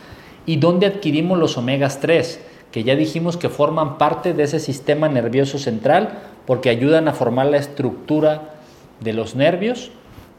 ¿Y 0.46 0.56
dónde 0.56 0.86
adquirimos 0.86 1.38
los 1.38 1.56
omegas 1.56 2.00
3? 2.00 2.40
Que 2.72 2.82
ya 2.84 2.96
dijimos 2.96 3.36
que 3.36 3.48
forman 3.48 3.98
parte 3.98 4.34
de 4.34 4.44
ese 4.44 4.58
sistema 4.58 5.08
nervioso 5.08 5.58
central 5.58 6.20
porque 6.46 6.70
ayudan 6.70 7.08
a 7.08 7.12
formar 7.12 7.46
la 7.46 7.58
estructura 7.58 8.54
de 9.00 9.12
los 9.12 9.34
nervios, 9.34 9.90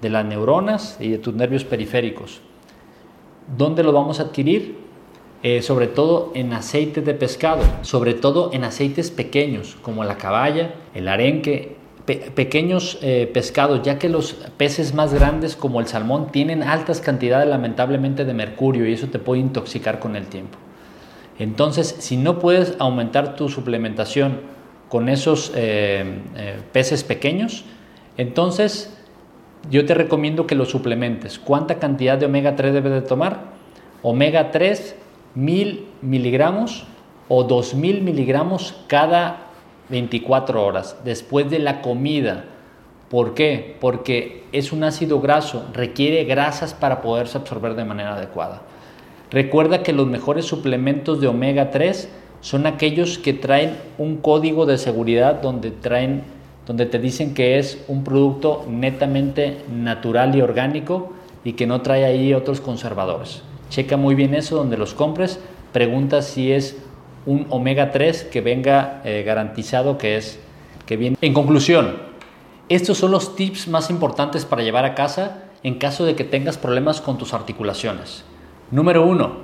de 0.02 0.10
las 0.10 0.26
neuronas 0.26 0.98
y 1.00 1.10
de 1.10 1.18
tus 1.18 1.34
nervios 1.34 1.64
periféricos. 1.64 2.42
¿Dónde 3.58 3.84
lo 3.84 3.92
vamos 3.94 4.20
a 4.20 4.24
adquirir? 4.24 4.78
Eh, 5.44 5.64
sobre 5.64 5.88
todo 5.88 6.32
en 6.36 6.54
aceites 6.54 7.04
de 7.04 7.16
pescado, 7.16 7.64
sobre 7.82 8.14
todo 8.14 8.52
en 8.54 8.64
aceites 8.64 9.10
pequeños 9.10 9.76
como 9.82 10.04
la 10.04 10.18
caballa, 10.18 10.76
el 10.94 11.08
arenque, 11.08 11.78
pequeños 12.06 12.98
eh, 13.02 13.30
pescados, 13.32 13.82
ya 13.84 14.00
que 14.00 14.10
los 14.10 14.34
peces 14.58 14.94
más 14.94 15.14
grandes 15.14 15.56
como 15.56 15.80
el 15.80 15.88
salmón 15.88 16.32
tienen 16.32 16.64
altas 16.64 17.02
cantidades 17.02 17.48
lamentablemente 17.48 18.26
de 18.26 18.34
mercurio 18.34 18.88
y 18.88 18.94
eso 18.94 19.08
te 19.08 19.20
puede 19.20 19.42
intoxicar 19.42 20.00
con 20.00 20.16
el 20.16 20.28
tiempo. 20.28 20.58
Entonces, 21.38 21.96
si 22.00 22.18
no 22.18 22.40
puedes 22.40 22.76
aumentar 22.80 23.36
tu 23.36 23.50
suplementación 23.50 24.42
con 24.90 25.10
esos 25.10 25.52
eh, 25.56 26.20
peces 26.72 27.04
pequeños, 27.04 27.64
entonces 28.18 28.98
yo 29.70 29.86
te 29.86 29.94
recomiendo 29.94 30.48
que 30.48 30.56
los 30.56 30.70
suplementes. 30.70 31.40
¿Cuánta 31.40 31.80
cantidad 31.80 32.18
de 32.18 32.26
omega 32.26 32.56
3 32.56 32.74
debes 32.74 32.92
de 32.94 33.02
tomar? 33.02 33.52
Omega 34.02 34.52
3 34.52 34.96
1000 35.36 35.86
miligramos 36.02 36.86
o 37.28 37.44
2000 37.44 38.02
miligramos 38.02 38.76
cada 38.88 39.51
24 39.92 40.66
horas 40.66 40.98
después 41.04 41.50
de 41.50 41.60
la 41.60 41.82
comida. 41.82 42.46
¿Por 43.10 43.34
qué? 43.34 43.76
Porque 43.80 44.46
es 44.52 44.72
un 44.72 44.84
ácido 44.84 45.20
graso, 45.20 45.66
requiere 45.74 46.24
grasas 46.24 46.74
para 46.74 47.02
poderse 47.02 47.38
absorber 47.38 47.76
de 47.76 47.86
manera 47.86 48.16
adecuada. 48.16 48.62
Recuerda 49.30 49.84
que 49.84 49.94
los 49.94 50.08
mejores 50.08 50.46
suplementos 50.46 51.22
de 51.22 51.28
omega 51.28 51.72
3 51.72 52.10
son 52.40 52.66
aquellos 52.66 53.18
que 53.18 53.34
traen 53.34 53.78
un 53.98 54.18
código 54.18 54.66
de 54.66 54.78
seguridad 54.78 55.42
donde 55.42 55.72
traen 55.72 56.24
donde 56.66 56.86
te 56.86 57.00
dicen 57.00 57.34
que 57.34 57.58
es 57.58 57.84
un 57.88 58.04
producto 58.04 58.66
netamente 58.70 59.58
natural 59.72 60.36
y 60.36 60.42
orgánico 60.42 61.12
y 61.44 61.54
que 61.54 61.68
no 61.68 61.82
trae 61.82 62.06
ahí 62.06 62.34
otros 62.34 62.62
conservadores. 62.62 63.42
Checa 63.70 63.98
muy 63.98 64.16
bien 64.16 64.36
eso 64.36 64.58
donde 64.58 64.78
los 64.78 64.94
compres. 64.94 65.40
Pregunta 65.74 66.22
si 66.22 66.52
es 66.52 66.78
un 67.26 67.46
omega 67.50 67.92
3 67.92 68.26
que 68.26 68.42
venga 68.42 69.02
eh, 69.04 69.24
garantizado 69.24 69.98
que 69.98 70.18
es 70.18 70.40
que 70.86 70.98
viene. 70.98 71.18
En 71.22 71.34
conclusión, 71.34 71.98
estos 72.70 72.98
son 72.98 73.12
los 73.12 73.36
tips 73.36 73.68
más 73.68 73.90
importantes 73.90 74.46
para 74.46 74.64
llevar 74.64 74.86
a 74.86 74.96
casa 74.96 75.44
en 75.64 75.76
caso 75.76 76.06
de 76.06 76.16
que 76.16 76.24
tengas 76.24 76.58
problemas 76.58 77.02
con 77.02 77.18
tus 77.18 77.34
articulaciones. 77.34 78.24
Número 78.72 79.06
uno, 79.06 79.38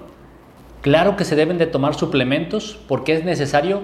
claro 0.81 1.15
que 1.15 1.25
se 1.25 1.35
deben 1.35 1.57
de 1.57 1.67
tomar 1.67 1.95
suplementos 1.95 2.79
porque 2.87 3.13
es 3.13 3.23
necesario 3.23 3.81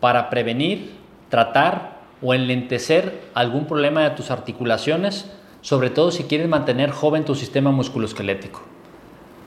para 0.00 0.30
prevenir, 0.30 0.92
tratar 1.28 2.00
o 2.22 2.34
enlentecer 2.34 3.22
algún 3.34 3.66
problema 3.66 4.02
de 4.02 4.10
tus 4.10 4.30
articulaciones, 4.30 5.30
sobre 5.62 5.90
todo 5.90 6.10
si 6.10 6.24
quieres 6.24 6.48
mantener 6.48 6.90
joven 6.90 7.24
tu 7.24 7.34
sistema 7.34 7.70
musculoesquelético. 7.70 8.62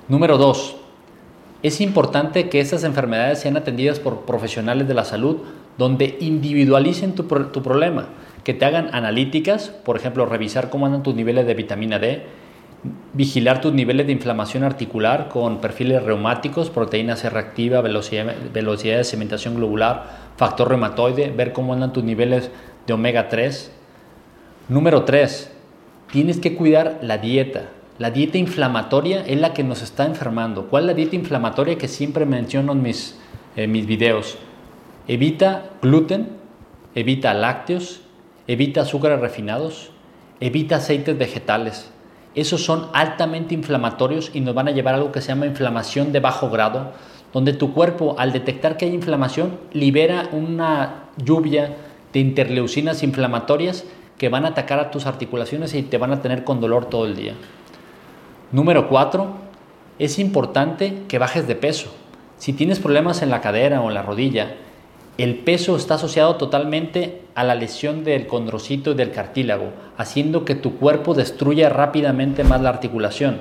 Número 0.08 0.38
2. 0.38 0.83
Es 1.64 1.80
importante 1.80 2.50
que 2.50 2.60
estas 2.60 2.84
enfermedades 2.84 3.40
sean 3.40 3.56
atendidas 3.56 4.00
por 4.00 4.26
profesionales 4.26 4.86
de 4.86 4.94
la 4.94 5.06
salud 5.06 5.38
donde 5.78 6.18
individualicen 6.20 7.16
tu, 7.16 7.26
problema, 7.26 8.10
que 8.44 8.54
te 8.54 8.66
hagan 8.66 8.94
analíticas, 8.94 9.70
por 9.70 9.96
ejemplo, 9.96 10.26
revisar 10.26 10.70
cómo 10.70 10.86
andan 10.86 11.04
tus 11.04 11.16
niveles 11.16 11.48
de 11.48 11.54
vitamina 11.54 12.00
D, 12.00 12.24
vigilar 13.14 13.62
tus 13.62 13.74
niveles 13.74 14.08
de 14.08 14.12
inflamación 14.12 14.66
articular 14.66 15.30
con 15.30 15.62
perfiles 15.62 16.04
reumáticos, 16.04 16.70
proteína 16.70 17.16
C 17.16 17.30
reactiva, 17.30 17.80
velocidad, 17.80 18.36
velocidad 18.54 18.98
de 18.98 19.06
cementación 19.06 19.56
globular, 19.56 20.34
factor 20.36 20.68
reumatoide, 20.68 21.32
ver 21.32 21.54
cómo 21.54 21.74
andan 21.74 21.94
tus 21.94 22.04
niveles 22.04 22.52
de 22.86 22.94
omega 22.94 23.30
3. 23.30 23.72
Número 24.68 25.06
3 25.06 25.50
tienes 26.12 26.40
que 26.40 26.56
cuidar 26.56 27.00
la 27.02 27.18
dieta. 27.18 27.70
La 28.00 28.10
dieta 28.10 28.40
inflamatoria 28.40 29.24
es 29.26 29.40
la 29.40 29.54
que 29.54 29.64
nos 29.64 29.84
está 29.84 30.06
enfermando. 30.06 30.68
¿Cuál 30.68 30.84
es 30.84 30.88
la 30.88 30.94
dieta 30.96 31.16
inflamatoria 31.16 31.78
que 31.78 31.88
siempre 31.88 32.26
menciono 32.26 32.72
en 32.72 32.82
mis, 32.82 33.20
mis 33.56 33.86
videos? 33.86 34.38
Evita 35.08 35.70
gluten, 35.80 36.30
evita 36.96 37.36
lácteos, 37.36 38.02
evita 38.48 38.82
azúcares 38.82 39.20
refinados, 39.20 39.92
evita 40.40 40.78
aceites 40.78 41.18
vegetales. 41.18 41.92
Esos 42.34 42.66
son 42.66 42.88
altamente 42.94 43.54
inflamatorios 43.54 44.32
y 44.34 44.42
nos 44.42 44.56
van 44.56 44.70
a 44.70 44.72
llevar 44.72 44.96
a 44.96 44.98
algo 44.98 45.12
que 45.12 45.22
se 45.22 45.28
llama 45.28 45.46
inflamación 45.46 46.12
de 46.12 46.20
bajo 46.20 46.50
grado, 46.50 46.94
donde 47.32 47.54
tu 47.54 47.74
cuerpo 47.74 48.16
al 48.18 48.32
detectar 48.32 48.76
que 48.76 48.86
hay 48.86 48.94
inflamación 48.94 49.60
libera 49.72 50.30
una 50.32 51.10
lluvia 51.18 51.78
de 52.12 52.20
interleucinas 52.20 53.04
inflamatorias 53.04 53.86
que 54.18 54.30
van 54.30 54.46
a 54.46 54.50
atacar 54.50 54.80
a 54.80 54.90
tus 54.90 55.06
articulaciones 55.06 55.76
y 55.76 55.84
te 55.84 56.00
van 56.00 56.12
a 56.12 56.22
tener 56.22 56.44
con 56.44 56.60
dolor 56.60 56.86
todo 56.86 57.06
el 57.06 57.16
día. 57.16 57.36
Número 58.54 58.88
4. 58.88 59.30
Es 59.98 60.20
importante 60.20 61.02
que 61.08 61.18
bajes 61.18 61.48
de 61.48 61.56
peso. 61.56 61.92
Si 62.38 62.54
tienes 62.54 62.78
problemas 62.78 63.24
en 63.24 63.32
la 63.32 63.42
cadera 63.42 63.82
o 63.82 63.88
en 63.88 63.96
la 63.96 64.04
rodilla, 64.04 64.54
el 65.18 65.40
peso 65.40 65.76
está 65.76 65.96
asociado 65.96 66.36
totalmente 66.36 67.24
a 67.34 67.44
la 67.44 67.56
lesión 67.56 68.04
del 68.04 68.28
condrocito 68.28 68.92
y 68.92 68.94
del 68.94 69.10
cartílago, 69.10 69.72
haciendo 69.98 70.46
que 70.46 70.54
tu 70.54 70.76
cuerpo 70.76 71.16
destruya 71.16 71.70
rápidamente 71.70 72.44
más 72.44 72.62
la 72.62 72.70
articulación. 72.70 73.40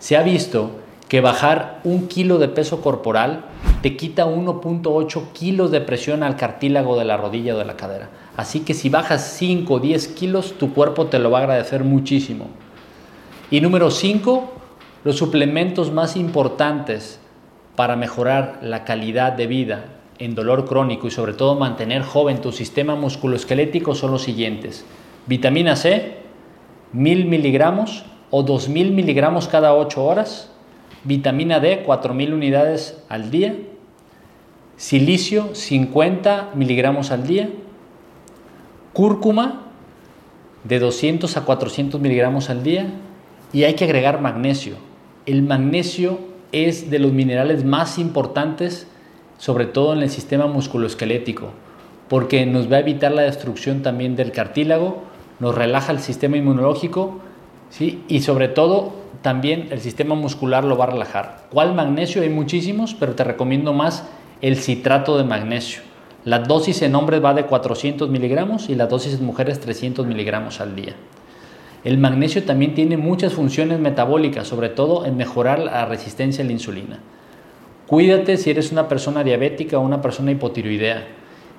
Se 0.00 0.16
ha 0.16 0.24
visto 0.24 0.80
que 1.08 1.20
bajar 1.20 1.78
un 1.84 2.08
kilo 2.08 2.38
de 2.38 2.48
peso 2.48 2.80
corporal 2.80 3.44
te 3.82 3.96
quita 3.96 4.26
1.8 4.26 5.30
kilos 5.32 5.70
de 5.70 5.80
presión 5.80 6.24
al 6.24 6.34
cartílago 6.34 6.98
de 6.98 7.04
la 7.04 7.16
rodilla 7.16 7.54
o 7.54 7.58
de 7.58 7.66
la 7.66 7.76
cadera. 7.76 8.10
Así 8.36 8.60
que 8.60 8.74
si 8.74 8.88
bajas 8.88 9.36
5 9.38 9.74
o 9.74 9.78
10 9.78 10.08
kilos, 10.08 10.54
tu 10.58 10.74
cuerpo 10.74 11.06
te 11.06 11.20
lo 11.20 11.30
va 11.30 11.38
a 11.38 11.42
agradecer 11.42 11.84
muchísimo. 11.84 12.48
Y 13.50 13.60
número 13.60 13.90
5, 13.90 14.52
los 15.04 15.16
suplementos 15.16 15.92
más 15.92 16.16
importantes 16.16 17.20
para 17.76 17.96
mejorar 17.96 18.60
la 18.62 18.84
calidad 18.84 19.32
de 19.32 19.46
vida 19.46 19.84
en 20.18 20.34
dolor 20.34 20.64
crónico 20.64 21.06
y 21.06 21.10
sobre 21.10 21.34
todo 21.34 21.54
mantener 21.54 22.02
joven 22.02 22.40
tu 22.40 22.52
sistema 22.52 22.94
musculoesquelético 22.94 23.94
son 23.94 24.12
los 24.12 24.22
siguientes. 24.22 24.84
Vitamina 25.26 25.76
C, 25.76 26.16
1000 26.92 27.26
miligramos 27.26 28.04
o 28.30 28.42
2000 28.42 28.92
miligramos 28.92 29.48
cada 29.48 29.74
8 29.74 30.04
horas. 30.04 30.50
Vitamina 31.04 31.60
D, 31.60 31.82
4000 31.82 32.32
unidades 32.32 33.02
al 33.08 33.30
día. 33.30 33.56
Silicio, 34.76 35.54
50 35.54 36.52
miligramos 36.54 37.10
al 37.10 37.26
día. 37.26 37.50
Cúrcuma, 38.92 39.62
de 40.64 40.78
200 40.78 41.36
a 41.36 41.44
400 41.44 42.00
miligramos 42.00 42.48
al 42.48 42.62
día. 42.62 42.86
Y 43.54 43.64
hay 43.64 43.74
que 43.74 43.84
agregar 43.84 44.20
magnesio. 44.20 44.74
El 45.24 45.42
magnesio 45.42 46.18
es 46.52 46.90
de 46.90 46.98
los 46.98 47.12
minerales 47.12 47.64
más 47.64 47.98
importantes 47.98 48.86
sobre 49.38 49.66
todo 49.66 49.92
en 49.92 50.02
el 50.02 50.10
sistema 50.10 50.46
musculoesquelético, 50.46 51.50
porque 52.08 52.46
nos 52.46 52.70
va 52.70 52.76
a 52.76 52.80
evitar 52.80 53.12
la 53.12 53.22
destrucción 53.22 53.82
también 53.82 54.16
del 54.16 54.32
cartílago, 54.32 55.02
nos 55.40 55.54
relaja 55.54 55.92
el 55.92 55.98
sistema 55.98 56.36
inmunológico 56.36 57.20
¿sí? 57.70 58.02
y 58.08 58.20
sobre 58.20 58.48
todo 58.48 58.92
también 59.22 59.68
el 59.70 59.80
sistema 59.80 60.14
muscular 60.14 60.64
lo 60.64 60.76
va 60.76 60.84
a 60.84 60.90
relajar. 60.90 61.44
¿Cuál 61.50 61.74
magnesio? 61.74 62.22
Hay 62.22 62.28
muchísimos, 62.28 62.94
pero 62.94 63.14
te 63.14 63.24
recomiendo 63.24 63.72
más 63.72 64.04
el 64.40 64.56
citrato 64.56 65.16
de 65.16 65.24
magnesio. 65.24 65.82
La 66.24 66.38
dosis 66.38 66.82
en 66.82 66.94
hombres 66.94 67.22
va 67.22 67.34
de 67.34 67.44
400 67.44 68.08
miligramos 68.08 68.68
y 68.70 68.74
la 68.74 68.86
dosis 68.86 69.14
en 69.14 69.24
mujeres 69.24 69.60
300 69.60 70.06
miligramos 70.06 70.60
al 70.60 70.76
día. 70.76 70.94
El 71.84 71.98
magnesio 71.98 72.44
también 72.44 72.74
tiene 72.74 72.96
muchas 72.96 73.34
funciones 73.34 73.78
metabólicas, 73.78 74.48
sobre 74.48 74.70
todo 74.70 75.04
en 75.04 75.18
mejorar 75.18 75.58
la 75.58 75.84
resistencia 75.84 76.42
a 76.42 76.46
la 76.46 76.52
insulina. 76.52 76.98
Cuídate 77.86 78.38
si 78.38 78.48
eres 78.50 78.72
una 78.72 78.88
persona 78.88 79.22
diabética 79.22 79.78
o 79.78 79.82
una 79.82 80.00
persona 80.00 80.30
hipotiroidea, 80.30 81.06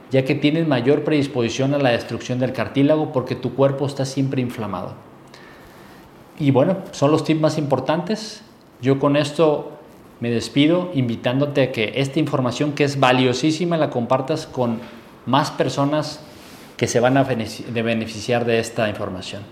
ya 0.09 0.25
que 0.25 0.33
tienes 0.33 0.67
mayor 0.67 1.03
predisposición 1.03 1.75
a 1.75 1.77
la 1.77 1.91
destrucción 1.91 2.39
del 2.39 2.53
cartílago 2.53 3.13
porque 3.13 3.35
tu 3.35 3.53
cuerpo 3.53 3.85
está 3.85 4.03
siempre 4.03 4.41
inflamado. 4.41 4.95
Y 6.39 6.49
bueno, 6.49 6.77
son 6.91 7.11
los 7.11 7.23
tips 7.23 7.41
más 7.41 7.57
importantes. 7.59 8.41
Yo 8.81 8.97
con 8.97 9.17
esto 9.17 9.73
me 10.19 10.31
despido 10.31 10.89
invitándote 10.95 11.61
a 11.61 11.71
que 11.71 11.93
esta 11.97 12.19
información 12.19 12.73
que 12.73 12.83
es 12.83 12.99
valiosísima 12.99 13.77
la 13.77 13.91
compartas 13.91 14.47
con 14.47 14.79
más 15.27 15.51
personas 15.51 16.19
que 16.77 16.87
se 16.87 16.99
van 16.99 17.17
a 17.17 17.23
beneficiar 17.23 18.45
de 18.45 18.59
esta 18.59 18.89
información. 18.89 19.43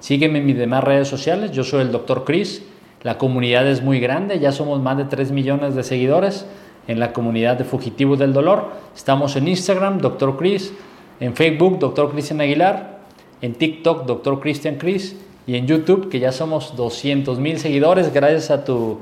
Sígueme 0.00 0.38
en 0.38 0.46
mis 0.46 0.56
demás 0.56 0.84
redes 0.84 1.08
sociales. 1.08 1.52
Yo 1.52 1.64
soy 1.64 1.82
el 1.82 1.92
Dr. 1.92 2.24
Chris 2.24 2.62
la 3.06 3.18
comunidad 3.18 3.68
es 3.68 3.82
muy 3.82 4.00
grande, 4.00 4.40
ya 4.40 4.50
somos 4.50 4.82
más 4.82 4.96
de 4.96 5.04
3 5.04 5.30
millones 5.30 5.76
de 5.76 5.84
seguidores 5.84 6.44
en 6.88 6.98
la 6.98 7.12
comunidad 7.12 7.56
de 7.56 7.62
Fugitivos 7.62 8.18
del 8.18 8.32
Dolor. 8.32 8.72
Estamos 8.96 9.36
en 9.36 9.46
Instagram, 9.46 9.98
Dr. 9.98 10.36
Chris, 10.36 10.72
en 11.20 11.36
Facebook, 11.36 11.78
Dr. 11.78 12.10
Cristian 12.10 12.40
Aguilar, 12.40 12.98
en 13.42 13.54
TikTok, 13.54 14.06
Dr. 14.06 14.40
Cristian 14.40 14.74
Chris, 14.74 15.14
y 15.46 15.54
en 15.54 15.68
YouTube, 15.68 16.08
que 16.08 16.18
ya 16.18 16.32
somos 16.32 16.74
200 16.74 17.38
mil 17.38 17.60
seguidores, 17.60 18.12
gracias 18.12 18.50
a 18.50 18.64
tu 18.64 18.98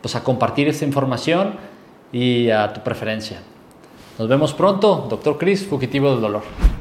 pues 0.00 0.16
a 0.16 0.24
compartir 0.24 0.66
esta 0.66 0.84
información 0.84 1.54
y 2.10 2.50
a 2.50 2.72
tu 2.72 2.80
preferencia. 2.80 3.40
Nos 4.18 4.26
vemos 4.26 4.52
pronto, 4.54 5.06
Dr. 5.08 5.38
Chris, 5.38 5.64
Fugitivo 5.64 6.10
del 6.10 6.20
Dolor. 6.20 6.71